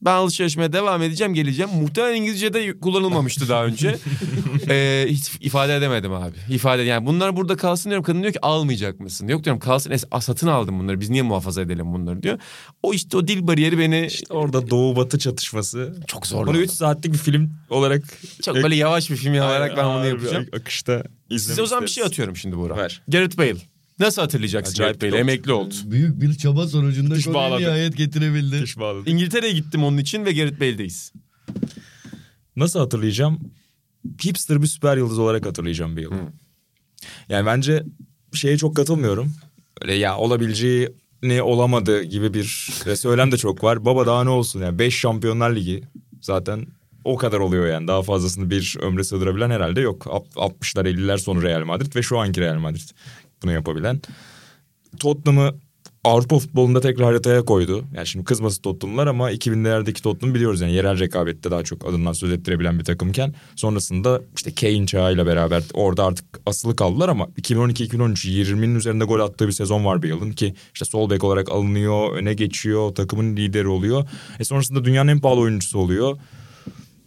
[0.01, 1.71] Ben alışverişime devam edeceğim geleceğim.
[1.81, 3.97] Muhtemelen İngilizce'de kullanılmamıştı daha önce.
[4.69, 6.35] ee, hiç ifade edemedim abi.
[6.49, 8.03] İfade yani bunlar burada kalsın diyorum.
[8.03, 9.27] Kadın diyor ki almayacak mısın?
[9.27, 9.91] Yok diyorum kalsın.
[9.91, 10.99] Es- satın aldım bunları.
[10.99, 12.39] Biz niye muhafaza edelim bunları diyor.
[12.83, 15.95] O işte o dil bariyeri beni İşte orada doğu batı çatışması.
[16.07, 16.53] çok zorladı.
[16.53, 18.03] Bunu 3 saatlik bir film olarak
[18.43, 20.45] Çok böyle yavaş bir film olarak ben bunu yapacağım.
[20.53, 20.93] ak- Akışta
[21.29, 22.77] izlemek Size o zaman bir şey atıyorum şimdi Buğra.
[22.77, 23.01] Ver.
[23.07, 23.55] Gareth Bale.
[23.99, 25.09] Nasıl hatırlayacaksın Acayip Bale'i?
[25.11, 25.19] pilot.
[25.19, 25.73] Emekli oldu.
[25.85, 27.61] Büyük bir çaba sonucunda Diş konuyu bağladı.
[27.61, 28.61] nihayet getirebildi.
[28.61, 29.09] Diş bağladı.
[29.09, 31.13] İngiltere'ye gittim onun için ve Gareth Bale'deyiz.
[32.55, 33.39] Nasıl hatırlayacağım?
[34.25, 36.09] Hipster bir süper yıldız olarak hatırlayacağım Bale'ı.
[37.29, 37.83] Yani bence
[38.33, 39.33] şeye çok katılmıyorum.
[39.81, 40.89] Öyle ya olabileceği
[41.23, 42.43] ne olamadı gibi bir
[42.95, 43.85] söylem de çok var.
[43.85, 45.83] Baba daha ne olsun yani 5 Şampiyonlar Ligi
[46.21, 46.65] zaten
[47.03, 47.87] o kadar oluyor yani.
[47.87, 50.07] Daha fazlasını bir ömre sığdırabilen herhalde yok.
[50.09, 52.89] Alt- 60'lar 50'ler sonu Real Madrid ve şu anki Real Madrid
[53.43, 54.01] bunu yapabilen.
[54.99, 55.53] Tottenham'ı
[56.03, 57.85] Avrupa futbolunda tekrar haritaya koydu.
[57.95, 62.31] Yani şimdi kızması Tottenham'lar ama 2000'lerdeki Tottenham biliyoruz yani yerel rekabette daha çok adından söz
[62.31, 68.75] ettirebilen bir takımken sonrasında işte Kane çağıyla beraber orada artık asılı kaldılar ama 2012-2013 20'nin
[68.75, 72.95] üzerinde gol attığı bir sezon var Bale'ın ki işte sol bek olarak alınıyor, öne geçiyor,
[72.95, 74.09] takımın lideri oluyor.
[74.39, 76.17] E sonrasında dünyanın en pahalı oyuncusu oluyor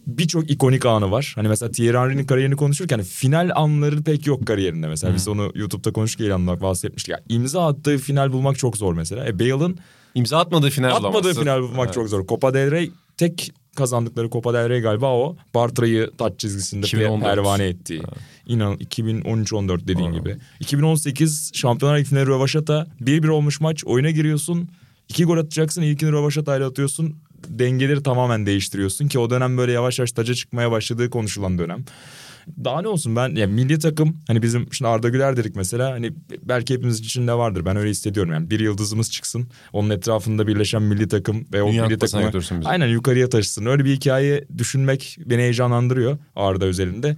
[0.07, 1.31] birçok ikonik anı var.
[1.35, 5.15] Hani mesela Thierry Henry'nin kariyerini konuşurken hani final anları pek yok kariyerinde mesela.
[5.15, 7.11] Biz onu YouTube'da konuşurken ilanlar bahsetmiştik.
[7.11, 9.25] Ya, imza attığı final bulmak çok zor mesela.
[9.27, 9.77] E Bale'ın
[10.15, 11.41] İmza atmadığı final atmadığı bulamazsın.
[11.41, 11.93] final bulmak Evet.
[11.93, 12.27] çok zor.
[12.27, 15.35] Copa del Rey tek kazandıkları Copa del Rey galiba o.
[15.55, 17.23] Bartra'yı taç çizgisinde 2014.
[17.35, 18.01] pervane ettiği.
[18.45, 20.37] İnan 2013-14 dediğin gibi.
[20.59, 23.83] 2018 Şampiyonlar Ligi finali Rövaşata 1-1 olmuş maç.
[23.85, 24.69] Oyuna giriyorsun.
[25.09, 25.81] iki gol atacaksın.
[25.81, 27.15] İlkini Rövaşata'yla atıyorsun.
[27.47, 31.85] Dengeleri tamamen değiştiriyorsun ki o dönem böyle yavaş yavaş taca çıkmaya başladığı konuşulan dönem.
[32.63, 36.11] Daha ne olsun ben yani milli takım hani bizim şimdi Arda Güler dedik mesela hani
[36.43, 40.81] belki hepimiz için de vardır ben öyle hissediyorum yani bir yıldızımız çıksın onun etrafında birleşen
[40.81, 42.31] milli takım ve o Dünya milli takımı
[42.65, 47.17] aynen yukarıya taşısın öyle bir hikaye düşünmek beni heyecanlandırıyor Arda özelinde.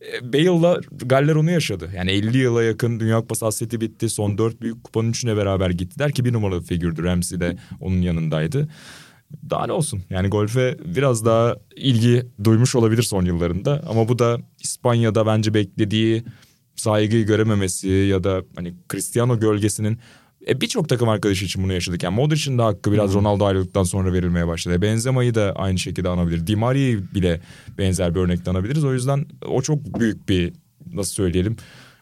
[0.00, 1.90] E, Bale'la Galler onu yaşadı.
[1.96, 4.08] Yani 50 yıla yakın Dünya Kupası hasreti bitti.
[4.08, 7.04] Son dört büyük kupanın üçüne beraber gittiler ki bir numaralı figürdü.
[7.04, 8.68] Ramsey de onun yanındaydı.
[9.50, 13.84] Daha ne olsun yani golfe biraz daha ilgi duymuş olabilir son yıllarında.
[13.88, 16.24] Ama bu da İspanya'da bence beklediği
[16.76, 19.98] saygıyı görememesi ya da hani Cristiano gölgesinin
[20.48, 22.02] e, birçok takım arkadaşı için bunu yaşadık.
[22.02, 24.74] Yani Modric'in de hakkı biraz Ronaldo ayrıldıktan sonra verilmeye başladı.
[24.74, 26.46] E, Benzema'yı da aynı şekilde anabilir.
[26.46, 27.40] Di Maria'yı bile
[27.78, 28.84] benzer bir örnekten anabiliriz.
[28.84, 30.52] O yüzden o çok büyük bir
[30.92, 31.56] nasıl söyleyelim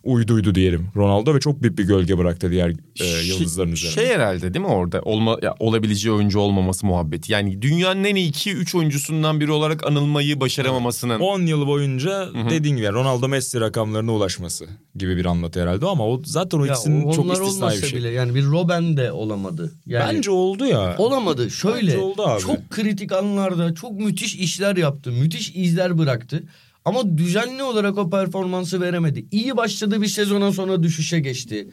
[0.06, 3.94] uyduydu diyelim Ronaldo ve çok büyük bir gölge bıraktı diğer e, yıldızların üzerine.
[3.94, 7.32] Şey herhalde değil mi orada olma ya, olabileceği oyuncu olmaması muhabbeti.
[7.32, 11.20] Yani dünyanın en iyi 2-3 oyuncusundan biri olarak anılmayı başaramamasının.
[11.20, 16.22] 10 yıl boyunca dediğin gibi Ronaldo Messi rakamlarına ulaşması gibi bir anlatı herhalde ama o
[16.24, 17.98] zaten o Ya ikisinin çok onlar istisnai olmasa bir şey.
[17.98, 19.72] bile yani bir Robben de olamadı.
[19.86, 20.94] Yani Bence oldu ya.
[20.98, 21.50] olamadı.
[21.50, 22.40] Şöyle Bence oldu abi.
[22.42, 25.12] çok kritik anlarda çok müthiş işler yaptı.
[25.12, 26.42] Müthiş izler bıraktı.
[26.86, 29.26] Ama düzenli olarak o performansı veremedi.
[29.30, 31.68] İyi başladı bir sezona sonra düşüşe geçti.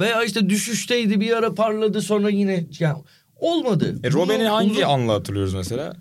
[0.00, 2.98] Veya işte düşüşteydi bir ara parladı sonra yine yani
[3.36, 3.96] olmadı.
[4.04, 5.96] E, Robben'i hangi uzun- anla hatırlıyoruz mesela?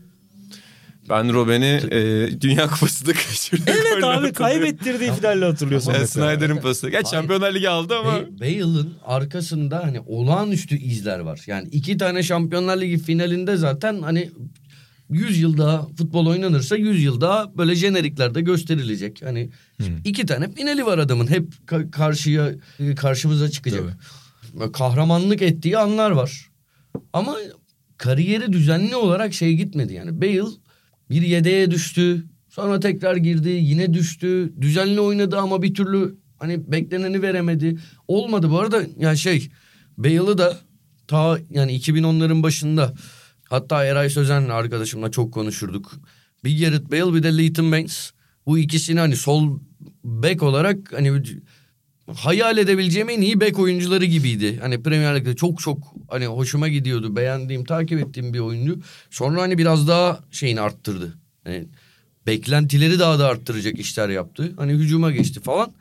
[1.09, 3.71] Ben Robben'i e, Dünya Kupası'nda kaçırdı.
[3.93, 6.35] Evet abi kaybettirdiği finalle hatırlıyorsun mesela.
[6.35, 6.89] Snyder'ın pası.
[6.89, 8.11] Geç Şampiyonlar Ligi aldı ama.
[8.11, 11.41] Ba- Bale'ın arkasında hani olağanüstü izler var.
[11.47, 14.29] Yani iki tane Şampiyonlar Ligi finalinde zaten hani
[15.09, 19.21] 100 yıl daha futbol oynanırsa 100 yıl daha böyle jeneriklerde gösterilecek.
[19.25, 19.49] Hani
[20.05, 21.27] iki tane finali var adamın.
[21.27, 23.83] Hep ka- karşıya e, karşımıza çıkacak.
[24.59, 26.49] Böyle Kahramanlık ettiği anlar var.
[27.13, 27.35] Ama
[27.97, 30.21] kariyeri düzenli olarak şey gitmedi yani.
[30.21, 30.49] Bale
[31.09, 32.23] bir yedeğe düştü.
[32.49, 33.49] Sonra tekrar girdi.
[33.49, 34.53] Yine düştü.
[34.61, 37.77] Düzenli oynadı ama bir türlü hani bekleneni veremedi.
[38.07, 39.49] Olmadı bu arada ya şey
[39.97, 40.57] Bale'ı da
[41.07, 42.93] ta yani 2010'ların başında
[43.49, 45.91] hatta Eray Sözen'le arkadaşımla çok konuşurduk.
[46.43, 48.11] Bir Gareth Bale bir de Leighton Baines.
[48.45, 49.59] Bu ikisini hani sol
[50.03, 51.21] bek olarak hani
[52.13, 54.57] hayal edebileceğim en iyi bek oyuncuları gibiydi.
[54.61, 55.77] Hani Premier Lig'de çok çok
[56.07, 57.15] hani hoşuma gidiyordu.
[57.15, 58.79] Beğendiğim, takip ettiğim bir oyuncu.
[59.09, 61.17] Sonra hani biraz daha şeyini arttırdı.
[61.43, 61.65] Hani
[62.27, 64.53] beklentileri daha da arttıracak işler yaptı.
[64.57, 65.73] Hani hücuma geçti falan.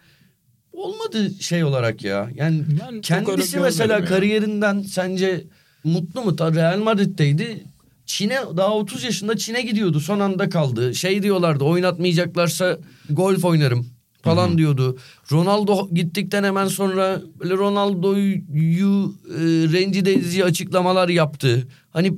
[0.72, 2.30] Olmadı şey olarak ya.
[2.34, 5.44] Yani Ben kendisi mesela kariyerinden sence
[5.84, 6.36] mutlu mu?
[6.38, 7.64] Real Madrid'deydi.
[8.06, 10.00] Çin'e daha 30 yaşında Çin'e gidiyordu.
[10.00, 10.94] Son anda kaldı.
[10.94, 12.78] Şey diyorlardı oynatmayacaklarsa
[13.10, 13.86] golf oynarım
[14.22, 14.98] falan diyordu.
[15.32, 21.68] Ronaldo gittikten hemen sonra böyle Ronaldo'yu e, rencide edici açıklamalar yaptı.
[21.90, 22.12] Hani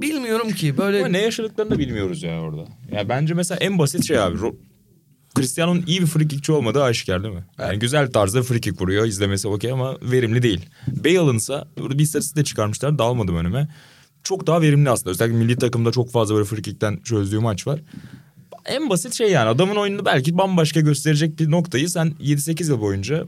[0.00, 2.64] bilmiyorum ki böyle Ama ne yaşadıklarını da bilmiyoruz ya orada.
[2.92, 4.38] Ya bence mesela en basit şey abi.
[5.36, 7.44] Cristiano'nun iyi bir frikikçi olmadığı aşikar değil mi?
[7.58, 9.06] Yani güzel tarzda frikik vuruyor.
[9.06, 10.66] izlemesi okey ama verimli değil.
[10.86, 12.98] Bale'ınsa burada bir istatistik de çıkarmışlar.
[12.98, 13.68] Dalmadım önüme.
[14.24, 15.10] çok daha verimli aslında.
[15.10, 17.80] Özellikle milli takımda çok fazla böyle frikikten çözdüğü maç var.
[18.66, 23.26] En basit şey yani adamın oyununu belki bambaşka gösterecek bir noktayı sen 7-8 yıl boyunca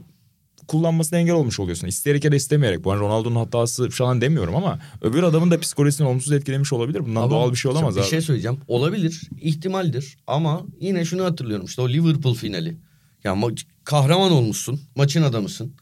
[0.69, 1.87] kullanmasına engel olmuş oluyorsun.
[1.87, 2.85] İsteyerek ya da istemeyerek.
[2.85, 7.01] Bu an Ronaldo'nun hatası falan demiyorum ama öbür adamın da psikolojisini olumsuz etkilemiş olabilir.
[7.01, 8.09] Bundan Ama doğal bir şey olamaz bir abi.
[8.09, 8.59] şey söyleyeceğim.
[8.69, 12.77] Olabilir, ihtimaldir ama yine şunu hatırlıyorum işte o Liverpool finali.
[13.25, 15.73] Ya ma- kahraman olmuşsun, maçın adamısın.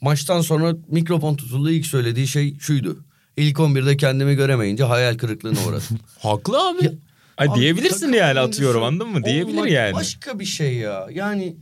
[0.00, 3.04] Maçtan sonra mikrofon tutuldu ilk söylediği şey şuydu.
[3.36, 5.98] İlk 11'de kendimi göremeyince hayal kırıklığına uğradım.
[6.18, 6.92] Haklı abi.
[7.36, 9.24] Ay Abi diyebilirsin yani atıyorum anladın mı?
[9.24, 9.94] Diyebilir yani.
[9.94, 11.08] Başka bir şey ya.
[11.12, 11.56] Yani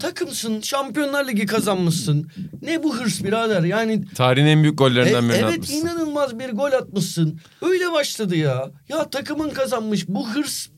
[0.00, 2.30] takımsın, Şampiyonlar Ligi kazanmışsın.
[2.62, 3.62] Ne bu hırs birader?
[3.62, 5.74] Yani Tarihin en büyük e- gollerinden birini evet atmışsın.
[5.76, 7.40] inanılmaz bir gol atmışsın.
[7.62, 8.70] Öyle başladı ya.
[8.88, 10.08] Ya takımın kazanmış.
[10.08, 10.68] Bu hırs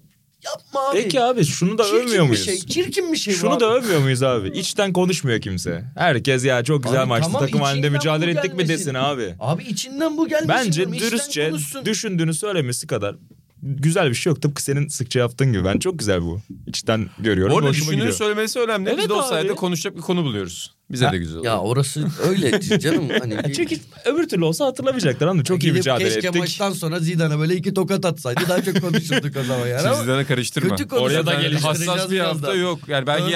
[0.45, 1.03] yapma abi.
[1.03, 2.45] Peki abi şunu da Çirkin övmüyor bir muyuz?
[2.45, 3.61] Şey, çirkin bir şey bu Şunu abi.
[3.61, 4.49] da övmüyor muyuz abi?
[4.49, 5.84] İçten konuşmuyor kimse.
[5.97, 9.34] Herkes ya çok güzel Abi maçtı tamam, takım halinde mücadele ettik mi desin abi.
[9.40, 10.49] Abi içinden bu gelmesin.
[10.49, 11.53] Bence içten dürüstçe
[11.84, 13.16] düşündüğünü söylemesi kadar
[13.62, 14.42] güzel bir şey yok.
[14.42, 15.64] Tıpkı senin sıkça yaptığın gibi.
[15.64, 16.40] Ben çok güzel bu.
[16.66, 17.54] İçten görüyorum.
[17.54, 18.86] Orada düşündüğünü söylemesi önemli.
[18.86, 20.74] Biz Evet de o sayede konuşacak bir konu buluyoruz.
[20.90, 21.44] Bize Ha, de güzel olur.
[21.44, 23.08] Ya orası öyle canım.
[23.20, 25.44] Hani Çünkü öbür türlü olsa hatırlamayacaklar anladın mı?
[25.44, 26.40] Çok iyi mücadele keşke ettik.
[26.40, 29.88] maçtan sonra Zidane'a böyle iki tokat atsaydı daha çok konuşurduk o zaman yani.
[29.88, 30.76] ama Sizden karıştırma.
[30.76, 30.94] Kötü.
[30.94, 32.54] Oraya da geliştireceğiz hassas bir hafta da.
[32.54, 32.78] yok.
[32.88, 33.32] Yani belki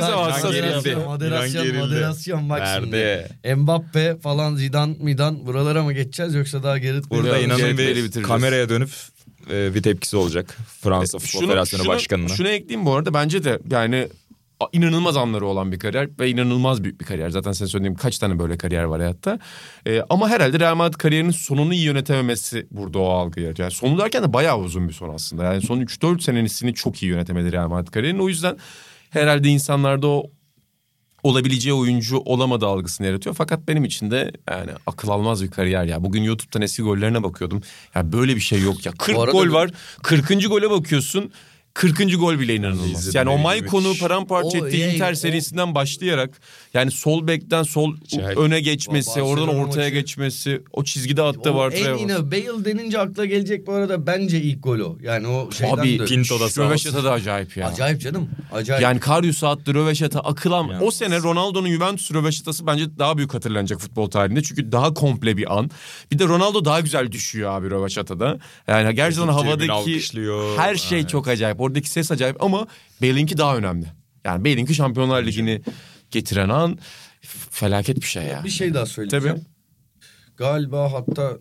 [0.00, 0.98] bak, ama hassas bir hafta.
[0.98, 1.78] Moderasyon, gerildi.
[1.78, 3.28] moderasyon bak Nerede?
[3.42, 3.54] şimdi.
[3.56, 8.28] Mbappe falan Zidane, Midan buralara mı geçeceğiz yoksa daha Gerrit Burada inanın bir bitireceğiz.
[8.28, 8.90] kameraya dönüp
[9.52, 10.56] e, bir tepkisi olacak.
[10.80, 12.28] Fransa Futbol Federasyonu Başkanı'na.
[12.28, 14.08] Şunu ekleyeyim bu arada bence de yani
[14.72, 17.30] inanılmaz anları olan bir kariyer ve inanılmaz büyük bir kariyer.
[17.30, 19.38] Zaten sen söylediğim kaç tane böyle kariyer var hayatta.
[19.86, 23.66] Ee, ama herhalde Real Madrid kariyerinin sonunu iyi yönetememesi burada o algı yaratıyor.
[23.68, 25.44] Yani sonu derken de bayağı uzun bir son aslında.
[25.44, 28.20] Yani son 3-4 senesini çok iyi yönetemedi Real Madrid kariyerinin.
[28.20, 28.56] O yüzden
[29.10, 30.30] herhalde insanlarda o
[31.22, 33.34] olabileceği oyuncu olamadı algısını yaratıyor.
[33.34, 36.04] Fakat benim için de yani akıl almaz bir kariyer ya.
[36.04, 37.62] Bugün YouTube'dan eski gollerine bakıyordum.
[37.94, 38.92] Ya böyle bir şey yok ya.
[38.92, 39.70] 40 arada gol var.
[40.02, 40.48] 40.
[40.48, 41.32] gole bakıyorsun.
[41.74, 42.16] 40.
[42.18, 42.90] gol bile inanılmaz.
[42.90, 44.00] İzledim, Yani o Luiz.
[44.00, 46.40] paramparça O, ettiği Inter o- serisinden başlayarak
[46.74, 48.38] yani sol bekten sol Acayip.
[48.38, 49.94] öne geçmesi, O oradan ortaya maçı.
[49.94, 51.72] geçmesi, o çizgide attı var.
[51.72, 54.98] en yine Bale denince akla gelecek bu arada bence ilk gol o.
[55.02, 56.64] Yani o şeyden Abi de- Pinto da sağ.
[56.64, 57.68] Röveşata da acayip ya.
[57.68, 58.28] Acayip canım.
[58.52, 58.82] Acayip.
[58.82, 60.64] Yani Karius'a attı röveşata akılan.
[60.68, 60.82] Yalnız.
[60.82, 64.42] O sene Ronaldo'nun Juventus röveşatası bence daha büyük hatırlanacak futbol tarihinde.
[64.42, 65.70] Çünkü daha komple bir an.
[66.12, 68.38] Bir de Ronaldo daha güzel düşüyor abi röveşatada.
[68.68, 70.00] Yani gerçekten havadaki
[70.56, 71.08] her şey Evet.
[71.10, 71.59] çok acayip.
[71.60, 72.66] Oradaki ses acayip ama
[73.02, 73.86] Bale'inki daha önemli.
[74.24, 75.62] Yani Bale'inki Şampiyonlar Ligi'ni
[76.10, 76.78] getiren an
[77.50, 78.44] felaket bir şey ya.
[78.44, 79.26] bir şey daha söyleyeceğim.
[79.26, 79.40] Tabii.
[80.36, 81.38] Galiba hatta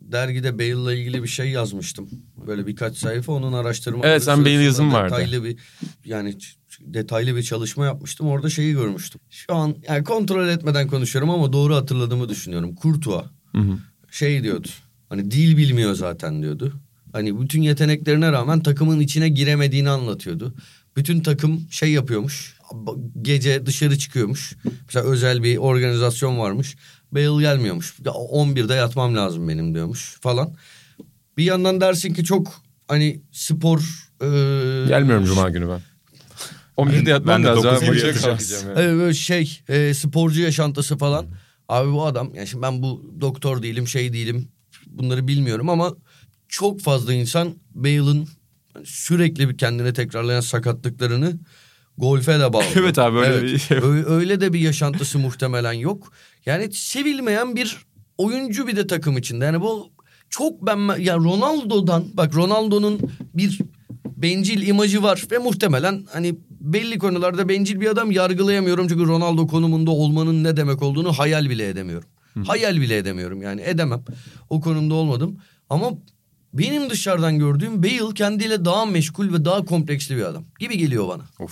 [0.00, 2.10] dergide Bale'la ilgili bir şey yazmıştım.
[2.46, 4.06] Böyle birkaç sayfa onun araştırma.
[4.06, 5.14] Evet, sen Bale yazın vardı.
[5.14, 5.56] Detaylı bir
[6.04, 6.34] yani
[6.80, 8.26] detaylı bir çalışma yapmıştım.
[8.26, 9.20] Orada şeyi görmüştüm.
[9.30, 12.74] Şu an yani kontrol etmeden konuşuyorum ama doğru hatırladığımı düşünüyorum.
[12.74, 13.30] Kurtuğa
[14.10, 14.68] şey diyordu.
[15.08, 16.80] Hani dil bilmiyor zaten diyordu.
[17.12, 20.54] Hani bütün yeteneklerine rağmen takımın içine giremediğini anlatıyordu.
[20.96, 22.56] Bütün takım şey yapıyormuş.
[23.22, 24.56] Gece dışarı çıkıyormuş.
[24.86, 26.76] Mesela özel bir organizasyon varmış.
[27.12, 27.94] Bale gelmiyormuş.
[28.04, 30.54] Ya 11'de yatmam lazım benim diyormuş falan.
[31.36, 33.78] Bir yandan dersin ki çok hani spor...
[34.22, 34.26] e,
[34.88, 35.80] Gelmiyorum Cuma günü ben.
[36.76, 37.64] 11'de yatmam Ben de lazım.
[37.64, 39.00] dokuz Ben gibi maça yatacağım.
[39.00, 39.14] yani.
[39.14, 41.26] Şey e, sporcu yaşantısı falan.
[41.68, 44.48] Abi bu adam yani şimdi ben bu doktor değilim şey değilim
[44.86, 45.94] bunları bilmiyorum ama
[46.50, 48.28] çok fazla insan Bale'ın
[48.84, 51.38] sürekli bir kendine tekrarlayan sakatlıklarını
[51.98, 52.70] golfe de bağlıyor.
[52.76, 56.12] Evet abi, öyle bir şey öyle de bir yaşantısı muhtemelen yok.
[56.46, 57.76] Yani sevilmeyen bir
[58.18, 59.44] oyuncu bir de takım içinde.
[59.44, 59.90] Yani bu
[60.30, 63.00] çok ben ya Ronaldo'dan bak Ronaldo'nun
[63.34, 63.58] bir
[64.16, 69.90] bencil imajı var ve muhtemelen hani belli konularda bencil bir adam yargılayamıyorum çünkü Ronaldo konumunda
[69.90, 72.08] olmanın ne demek olduğunu hayal bile edemiyorum.
[72.46, 74.04] Hayal bile edemiyorum yani edemem.
[74.50, 75.38] O konumda olmadım
[75.70, 75.90] ama
[76.54, 81.48] benim dışarıdan gördüğüm Bale kendiyle daha meşgul ve daha kompleksli bir adam gibi geliyor bana.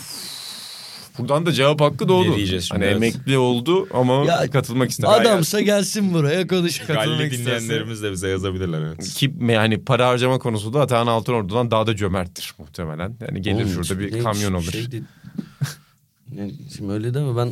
[1.19, 2.31] Buradan da cevap hakkı doğdu.
[2.31, 2.97] Ne diyeceğiz şimdi, Hani evet.
[2.97, 5.21] emekli oldu ama Ya, katılmak ister.
[5.21, 6.79] Adamsa gelsin buraya konuş.
[6.79, 9.09] Galli dinleyenlerimiz de bize yazabilirler evet.
[9.15, 13.17] Ki yani para harcama konusunda Atahan Altınordu'dan daha da cömerttir muhtemelen.
[13.29, 14.73] Yani gelir Oğlum, şurada bir kamyon alır.
[14.73, 15.03] şey de-
[16.37, 17.51] Yani şimdi öyle deme ben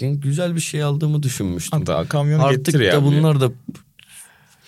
[0.00, 1.78] yani güzel bir şey aldığımı düşünmüştüm.
[1.78, 2.92] Hatta kamyonu Artık getir ya.
[2.92, 3.50] da bunlar da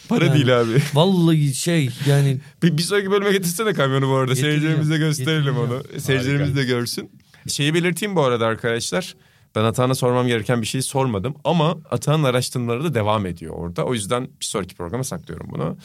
[0.09, 0.83] Para Yani- değil abi.
[0.95, 4.37] vallahi şey yani Bir, bir sonraki bölüme getirsene kamyonu bu arada.
[4.37, 5.83] Seyircilerimize gösterelim onu.
[5.99, 7.11] Seyircilerimiz de görsün.
[7.49, 9.15] Şeyi belirteyim bu arada arkadaşlar.
[9.55, 11.35] Ben Atahan'a sormam gereken bir şey sormadım.
[11.45, 13.85] Ama Atahan'ın araştırmaları da devam ediyor orada.
[13.85, 15.77] O yüzden bir sonraki programa saklıyorum bunu.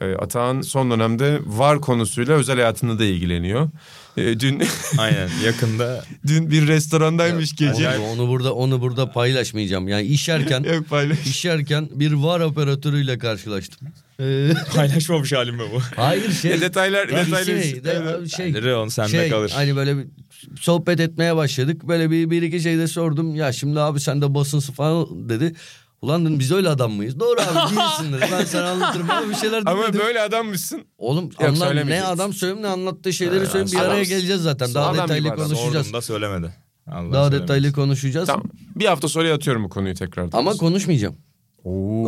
[0.00, 3.70] E, Atahan son dönemde var konusuyla özel hayatında da ilgileniyor.
[4.16, 4.62] E, dün
[4.98, 7.88] Aynen yakında dün bir restorandaymış gece.
[7.98, 9.88] Onu, onu burada onu burada paylaşmayacağım.
[9.88, 11.26] Yani işerken Yok paylaş.
[11.26, 13.88] işerken bir var operatörüyle karşılaştım.
[14.20, 15.80] Ee, paylaşmamış halim mi bu?
[15.96, 16.52] hayır şey.
[16.52, 17.62] E, detaylar Yani detaylar.
[17.62, 19.52] şey, de- şey, Reon sende şey, kalır.
[19.54, 20.06] Hani böyle bir
[20.60, 21.88] sohbet etmeye başladık.
[21.88, 23.34] Böyle bir, bir iki şey de sordum.
[23.34, 25.54] Ya şimdi abi sen de basınsın falan dedi.
[26.02, 27.20] Ulan dedim biz öyle adam mıyız?
[27.20, 28.28] Doğru abi değilsin dedi.
[28.32, 30.00] Ben sana anlatırım ama bir şeyler Ama demedim.
[30.00, 30.84] böyle adammışsın.
[30.98, 32.12] Oğlum anlar, ne söylemeyeceksin.
[32.12, 33.72] adam söyleyeyim ne anlattığı şeyleri Ha, söyleyeyim.
[33.72, 34.08] Bir araya adamsın.
[34.08, 34.74] geleceğiz zaten.
[34.74, 35.44] Daha Adam detaylı gibi adam.
[35.48, 35.86] konuşacağız.
[35.86, 36.54] Sordum da söylemedi.
[36.86, 37.42] Allah Daha söylemedi.
[37.42, 38.26] detaylı konuşacağız.
[38.26, 38.44] Tamam.
[38.76, 40.38] Bir hafta sonra atıyorum bu konuyu tekrardan.
[40.38, 41.16] Ama konuşmayacağım.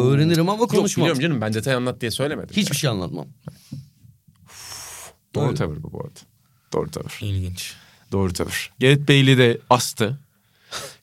[0.03, 1.05] Öğrenirim ama Yok konuşmam.
[1.05, 2.57] biliyorum canım ben detay anlat diye söylemedim.
[2.57, 3.27] Hiçbir şey anlatmam.
[5.35, 6.21] Doğru tavır bu bu arada.
[6.73, 7.19] Doğru tavır.
[7.23, 7.75] İlginç.
[8.13, 8.73] Doğru tavır.
[8.79, 10.19] Gerrit Bey'li de astı.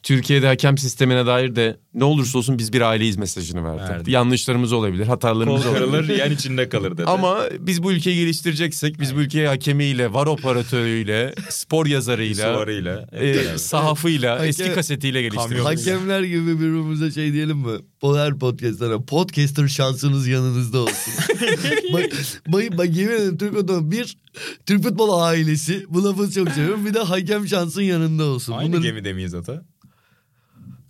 [0.05, 3.81] Türkiye'de hakem sistemine dair de ne olursa olsun biz bir aileyiz mesajını verdi.
[3.91, 4.11] Verdi.
[4.11, 5.79] Yanlışlarımız olabilir, Kol hatalarımız olabilir.
[5.85, 7.03] kırılır yan içinde kalır dedi.
[7.05, 13.07] Ama biz bu ülkeyi geliştireceksek biz bu ülkeyi hakemiyle, var operatörüyle, spor yazarıyla, Suvarıyla.
[13.11, 15.65] e, sahafıyla, Hakem- eski kasetiyle geliştireceğiz.
[15.65, 17.77] Hakemler gibi birbirimize şey diyelim mi?
[18.15, 21.13] Her podcastlara podcaster şansınız yanınızda olsun.
[21.93, 22.03] bak,
[22.47, 24.17] bak, bak yemin ederim Türk futbolu bir
[24.65, 26.85] Türk futbol ailesi bu lafı çok seviyorum.
[26.85, 28.53] Bir de hakem şansın yanında olsun.
[28.53, 29.65] Aynı Bunların- gemide miyiz ata?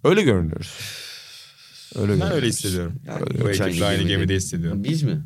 [0.05, 0.71] Öyle görünüyoruz.
[1.95, 2.35] Öyle Ben görünüyoruz.
[2.35, 2.93] öyle hissediyorum.
[3.07, 4.83] Yani Bu ekiple aynı gemide- hissediyorum.
[4.83, 5.21] Biz mi?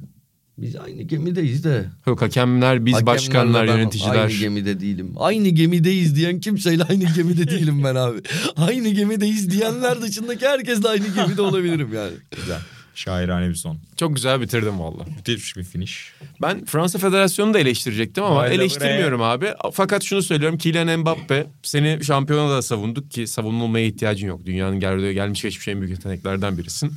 [0.58, 1.86] Biz aynı gemideyiz de.
[2.08, 4.16] Yok hakemler, biz Hakemlerle başkanlar, yöneticiler.
[4.16, 5.12] Aynı gemide değilim.
[5.18, 8.22] Aynı gemideyiz diyen kimseyle aynı gemide değilim ben abi.
[8.58, 12.12] Aynı gemideyiz diyenler dışındaki herkesle aynı gemide olabilirim yani.
[12.36, 12.60] Güzel.
[13.00, 13.78] Şairane bir son.
[13.98, 15.06] Çok güzel bitirdim valla.
[15.18, 16.14] Müthiş bir finish.
[16.42, 19.48] Ben Fransa Federasyonu'nu da eleştirecektim ama Haydi eleştirmiyorum abi.
[19.74, 20.58] Fakat şunu söylüyorum.
[20.58, 24.46] Kylian Mbappe seni şampiyona da savunduk ki savunulmaya ihtiyacın yok.
[24.46, 26.92] Dünyanın geldiği gelmiş geçmiş en büyük yeteneklerden birisin.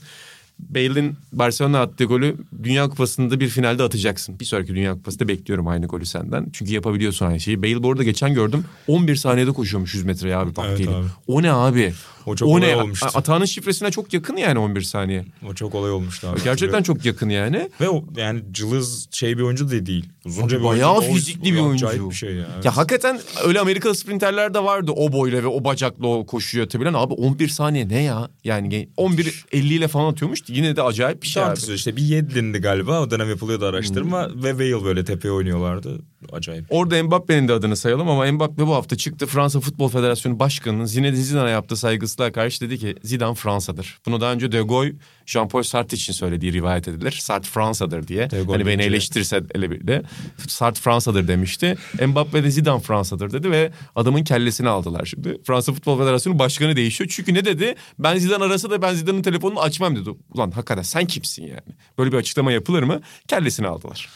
[0.71, 4.41] Bale'in Barcelona attığı golü Dünya Kupası'nda bir finalde atacaksın.
[4.41, 6.47] Bir sonraki Dünya Kupası'nda bekliyorum aynı golü senden.
[6.53, 7.63] Çünkü yapabiliyorsun aynı şeyi.
[7.63, 10.91] Bale bu arada geçen gördüm 11 saniyede koşuyormuş 100 metreye abi vaktiyle.
[10.91, 11.07] abi.
[11.27, 11.93] O ne abi?
[12.27, 12.77] O çok o olay ne?
[12.77, 13.07] olmuştu.
[13.15, 15.25] Atağının şifresine çok yakın yani 11 saniye.
[15.49, 16.41] O çok olay olmuştu abi.
[16.45, 17.71] Gerçekten çok yakın yani.
[17.81, 20.09] Ve o yani cılız şey bir oyuncu da değil.
[20.25, 21.13] Uzunca bir Bayağı oyuncu.
[21.13, 22.11] O- fizikli bir oyuncu.
[22.11, 22.47] Bir şey ya.
[22.65, 26.95] Ya hakikaten öyle Amerikalı sprinterler de vardı o boyla ve o bacakla o koşuyu atabilen.
[26.95, 28.29] Abi 11 saniye ne ya?
[28.45, 30.49] Yani 11 50 ile falan atıyormuş.
[30.53, 31.59] Yine de acayip bir şey abi.
[31.75, 34.43] İşte bir Yedlin'di galiba o dönem yapılıyordu araştırma Hmm.
[34.45, 35.99] ve Wale böyle tepeye oynuyorlardı.
[36.33, 36.65] Acayip.
[36.69, 41.23] Orada Mbappe'nin de adını sayalım ama Mbappe bu hafta çıktı Fransa Futbol Federasyonu Başkanı'nın Zinedine
[41.23, 43.99] Zidane'a yaptığı saygısızlığa karşı dedi ki Zidane Fransa'dır.
[44.07, 44.93] Bunu daha önce De Gaulle
[45.27, 47.13] Jean-Paul Sartre için söylediği rivayet edilir.
[47.13, 48.31] Sartre Fransa'dır diye.
[48.31, 50.03] De hani beni eleştirirse ele bile
[50.49, 51.77] Sartre Fransa'dır demişti.
[52.07, 55.39] Mbappe de Zidane Fransa'dır dedi ve adamın kellesini aldılar şimdi.
[55.45, 57.11] Fransa Futbol Federasyonu başkanı değişiyor.
[57.15, 57.75] Çünkü ne dedi?
[57.99, 60.11] Ben Zidane arasa da ben Zidane'ın telefonunu açmam dedi.
[60.35, 61.61] Ulan hakikaten sen kimsin yani?
[61.99, 63.01] Böyle bir açıklama yapılır mı?
[63.29, 64.09] Kellesini aldılar.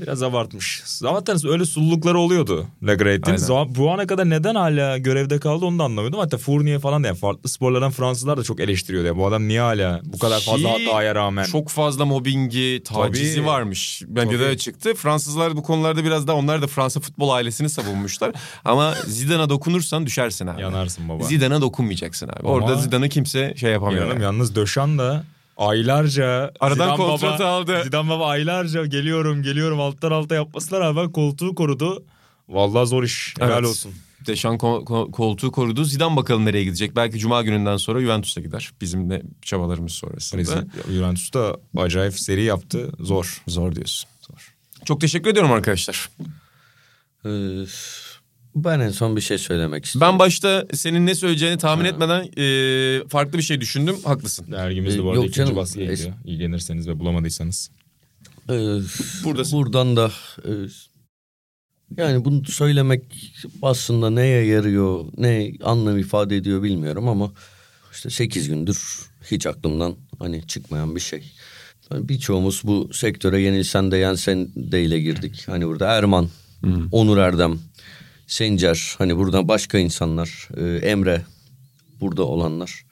[0.00, 0.82] Biraz abartmış.
[0.84, 3.26] Zaten öyle sullukları oluyordu Le Great'in.
[3.26, 3.38] Aynen.
[3.38, 6.20] Za- Bu ana kadar neden hala görevde kaldı onu da anlamıyordum.
[6.20, 9.06] Hatta Fournier falan da yani farklı sporlardan Fransızlar da çok eleştiriyordu.
[9.06, 9.16] Ya.
[9.16, 11.44] Bu adam niye hala bu kadar fazla hataya rağmen.
[11.44, 13.46] Çok fazla mobbingi, tacizi Tabii.
[13.46, 14.02] varmış.
[14.06, 14.48] Bence Tabii.
[14.48, 14.94] de çıktı.
[14.94, 18.32] Fransızlar bu konularda biraz daha onlar da Fransa futbol ailesini savunmuşlar.
[18.64, 20.62] Ama Zidane'a dokunursan düşersin abi.
[20.62, 21.24] Yanarsın baba.
[21.24, 22.38] Zidane'a dokunmayacaksın abi.
[22.40, 24.08] Ama- Orada Zidane'ı kimse şey yapamıyor.
[24.08, 24.22] Yani.
[24.22, 25.24] yalnız Döşan da
[25.56, 27.80] aylarca Aradan Zidane kontratı baba, aldı.
[27.84, 32.04] Zidane baba aylarca geliyorum geliyorum alttan alta yapmasına rağmen koltuğu korudu.
[32.48, 33.34] Vallahi zor iş.
[33.38, 33.68] Helal Evet.
[33.68, 33.92] olsun.
[34.26, 35.84] Deşan ko- ko- koltuğu korudu.
[35.84, 36.96] Zidane bakalım nereye gidecek.
[36.96, 38.70] Belki Cuma gününden sonra Juventus'a gider.
[38.80, 40.40] Bizim de çabalarımız sonrasında.
[40.42, 42.92] Brezilya- Juventus da acayip seri yaptı.
[43.00, 43.42] Zor.
[43.48, 44.08] Zor diyorsun.
[44.30, 44.54] Zor.
[44.84, 46.10] Çok teşekkür ediyorum arkadaşlar.
[47.24, 47.28] Ee,
[48.64, 50.12] ben en son bir şey söylemek istiyorum.
[50.12, 53.96] Ben başta senin ne söyleyeceğini tahmin etmeden e, farklı bir şey düşündüm.
[54.04, 54.52] Haklısın.
[54.52, 56.14] Dergimiz de bu arada yok ikinci Es- gidiyor.
[56.24, 57.70] İlgilenirseniz ve bulamadıysanız.
[58.50, 58.52] Ee,
[59.24, 59.58] Buradasın.
[59.58, 60.12] Buradan da
[60.44, 60.50] e,
[61.96, 63.02] yani bunu söylemek
[63.62, 67.32] aslında neye yarıyor, ne anlam ifade ediyor bilmiyorum ama
[67.92, 71.32] işte 8 gündür hiç aklımdan hani çıkmayan bir şey.
[71.92, 75.42] Yani birçoğumuz bu sektöre yenilsen de yensen de ile girdik.
[75.46, 76.28] Hani burada Erman,
[76.92, 77.58] Onur Erdem,
[78.26, 81.24] Sencer, hani burada başka insanlar, e, Emre,
[82.00, 82.86] burada olanlar.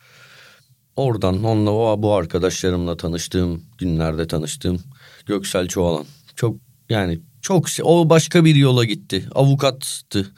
[0.97, 4.81] Oradan onunla o bu arkadaşlarımla tanıştığım günlerde tanıştığım
[5.27, 6.05] Göksel Çoğalan.
[6.37, 6.57] Çok
[6.89, 9.25] yani çok o başka bir yola gitti.
[9.35, 10.33] Avukattı.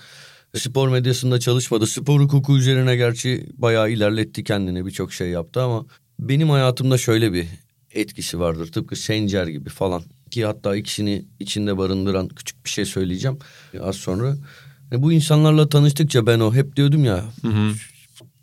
[0.56, 1.86] Spor medyasında çalışmadı.
[1.86, 5.86] Spor hukuku üzerine gerçi bayağı ilerletti kendini birçok şey yaptı ama
[6.18, 7.46] benim hayatımda şöyle bir
[7.92, 8.72] etkisi vardır.
[8.72, 10.02] Tıpkı Sencer gibi falan.
[10.30, 13.38] Ki hatta ikisini içinde barındıran küçük bir şey söyleyeceğim
[13.80, 14.36] az sonra.
[14.92, 17.24] E, bu insanlarla tanıştıkça ben o hep diyordum ya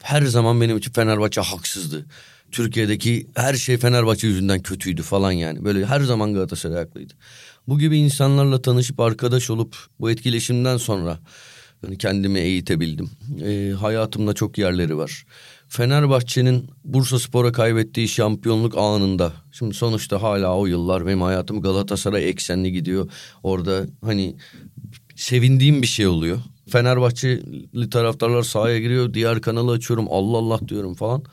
[0.03, 2.05] her zaman benim için Fenerbahçe haksızdı.
[2.51, 5.65] Türkiye'deki her şey Fenerbahçe yüzünden kötüydü falan yani.
[5.65, 7.13] Böyle her zaman Galatasaray haklıydı.
[7.67, 11.19] Bu gibi insanlarla tanışıp arkadaş olup bu etkileşimden sonra
[11.83, 13.09] yani kendimi eğitebildim.
[13.43, 15.25] Ee, hayatımda çok yerleri var.
[15.67, 19.33] Fenerbahçe'nin Bursa Spor'a kaybettiği şampiyonluk anında.
[19.51, 23.09] Şimdi sonuçta hala o yıllar benim hayatım Galatasaray eksenli gidiyor.
[23.43, 24.35] Orada hani
[25.23, 26.39] sevindiğim bir şey oluyor.
[26.69, 29.13] Fenerbahçeli taraftarlar sahaya giriyor.
[29.13, 30.07] Diğer kanalı açıyorum.
[30.09, 31.23] Allah Allah diyorum falan.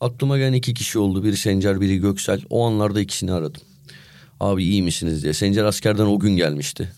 [0.00, 1.24] Aklıma gelen iki kişi oldu.
[1.24, 2.42] Biri Sencer, biri Göksel.
[2.50, 3.60] O anlarda ikisini aradım.
[4.40, 5.32] Abi iyi misiniz diye.
[5.32, 6.92] Sencer askerden o gün gelmişti.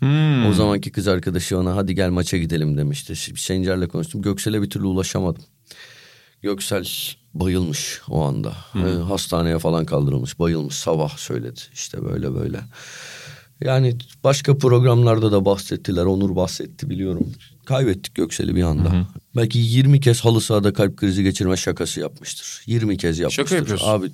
[0.51, 3.17] O zamanki kız arkadaşı ona hadi gel maça gidelim demişti.
[3.37, 4.23] Sencer'le konuştum.
[4.23, 5.43] Göksel'e bir türlü ulaşamadım.
[6.43, 6.89] Göksel
[7.35, 8.53] bayılmış o anda.
[8.75, 10.39] Ee, hastaneye falan kaldırılmış.
[10.39, 11.61] Bayılmış sabah söyledi.
[11.75, 12.61] İşte böyle böyle.
[13.61, 16.05] Yani başka programlarda da bahsettiler.
[16.05, 17.33] Onur bahsetti biliyorum.
[17.65, 19.07] Kaybettik Göksel'i bir anda.
[19.37, 22.63] Belki 20 kez halı sahada kalp krizi geçirme şakası yapmıştır.
[22.67, 23.57] 20 kez yapmıştır.
[23.57, 23.89] yapıyorsun.
[23.89, 24.11] Abi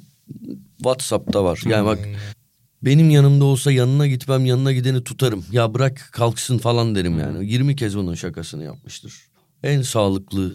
[0.77, 1.61] WhatsApp'ta var.
[1.67, 1.99] Yani bak
[2.83, 5.45] benim yanımda olsa yanına gitmem yanına gideni tutarım.
[5.53, 7.51] Ya bırak kalksın falan derim yani.
[7.51, 9.15] 20 kez bunun şakasını yapmıştır.
[9.63, 10.55] En sağlıklı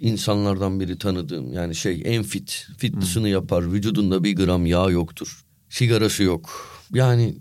[0.00, 2.66] insanlardan biri tanıdığım yani şey en fit.
[2.78, 3.72] Fitness'ını yapar.
[3.72, 5.44] Vücudunda bir gram yağ yoktur.
[5.68, 6.50] Sigarası yok.
[6.94, 7.34] Yani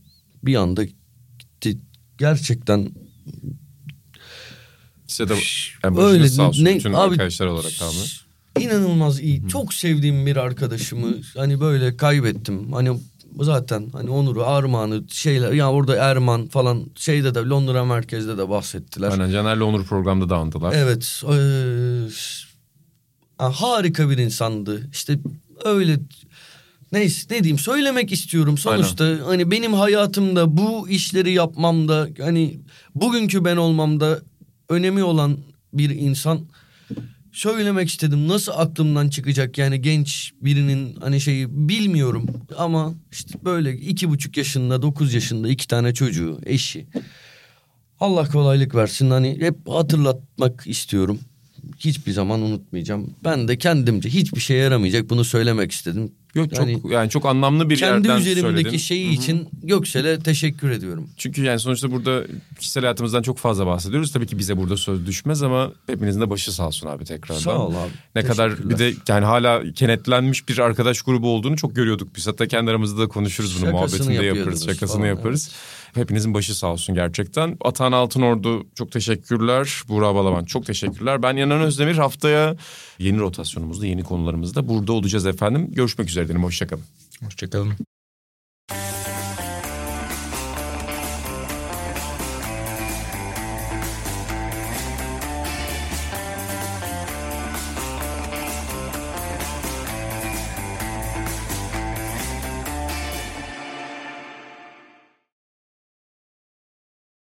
[0.44, 0.84] bir anda
[1.40, 1.78] gitti.
[2.18, 2.90] Gerçekten
[5.08, 6.66] Size de başınız Öyle, sağ olsun.
[6.66, 8.64] ne- Bütün abi- arkadaşlar olarak abi.
[8.66, 9.48] inanılmaz iyi.
[9.48, 12.74] Çok sevdiğim bir arkadaşımı hani böyle kaybettim.
[12.74, 13.00] Hani
[13.42, 19.12] zaten hani Onur'u, Armağan'ı şeyler ya orada Erman falan şeyde de Londra merkezde de bahsettiler.
[19.12, 20.74] Aynen Caner'le Onur programda da andılar.
[20.78, 21.24] Evet.
[23.38, 24.90] ha, harika bir insandı.
[24.92, 25.20] İşte
[25.66, 26.00] öyle
[26.94, 28.58] neyse ne diyeyim söylemek istiyorum.
[28.58, 32.60] Sonuçta hani benim hayatımda bu işleri yapmamda hani
[32.96, 34.20] bugünkü ben olmamda
[34.70, 35.38] önemi olan
[35.74, 36.40] bir insan
[37.32, 38.28] söylemek istedim.
[38.28, 42.28] Nasıl aklımdan çıkacak yani genç birinin hani şeyi bilmiyorum
[42.58, 46.88] ama işte böyle iki buçuk yaşında dokuz yaşında iki tane çocuğu eşi.
[48.00, 51.20] Allah kolaylık versin hani hep hatırlatmak istiyorum.
[51.80, 53.16] Hiçbir zaman unutmayacağım.
[53.24, 56.12] Ben de kendimce hiçbir şeye yaramayacak bunu söylemek istedim.
[56.36, 58.78] Yok çok Yani çok anlamlı bir kendi yerden üzerimdeki söyledin.
[58.78, 61.10] şeyi için Göksel'e teşekkür ediyorum.
[61.18, 62.24] Çünkü yani sonuçta burada
[62.60, 64.12] kişisel hayatımızdan çok fazla bahsediyoruz.
[64.12, 67.42] Tabii ki bize burada söz düşmez ama hepinizin de başı sağ olsun abi tekrardan.
[67.42, 67.92] Sağ ol abi.
[68.16, 72.16] Ne kadar bir de yani hala kenetlenmiş bir arkadaş grubu olduğunu çok görüyorduk.
[72.16, 74.66] Biz hatta kendi aramızda da konuşuruz bunu Şakasını muhabbetinde yaparız.
[74.66, 75.52] Şakasını falan, yaparız.
[75.94, 77.58] Hepinizin başı sağ olsun gerçekten.
[77.62, 79.82] Atan Altınordu çok teşekkürler.
[79.88, 81.24] Buğra Balaban çok teşekkürler.
[81.24, 82.56] Ben Yanan Özdemir haftaya
[83.00, 85.72] yeni rotasyonumuzda yeni konularımızda burada olacağız efendim.
[85.72, 86.44] Görüşmek üzere diyelim.
[86.44, 86.84] Hoşçakalın.
[87.24, 87.93] Hoşçakalın.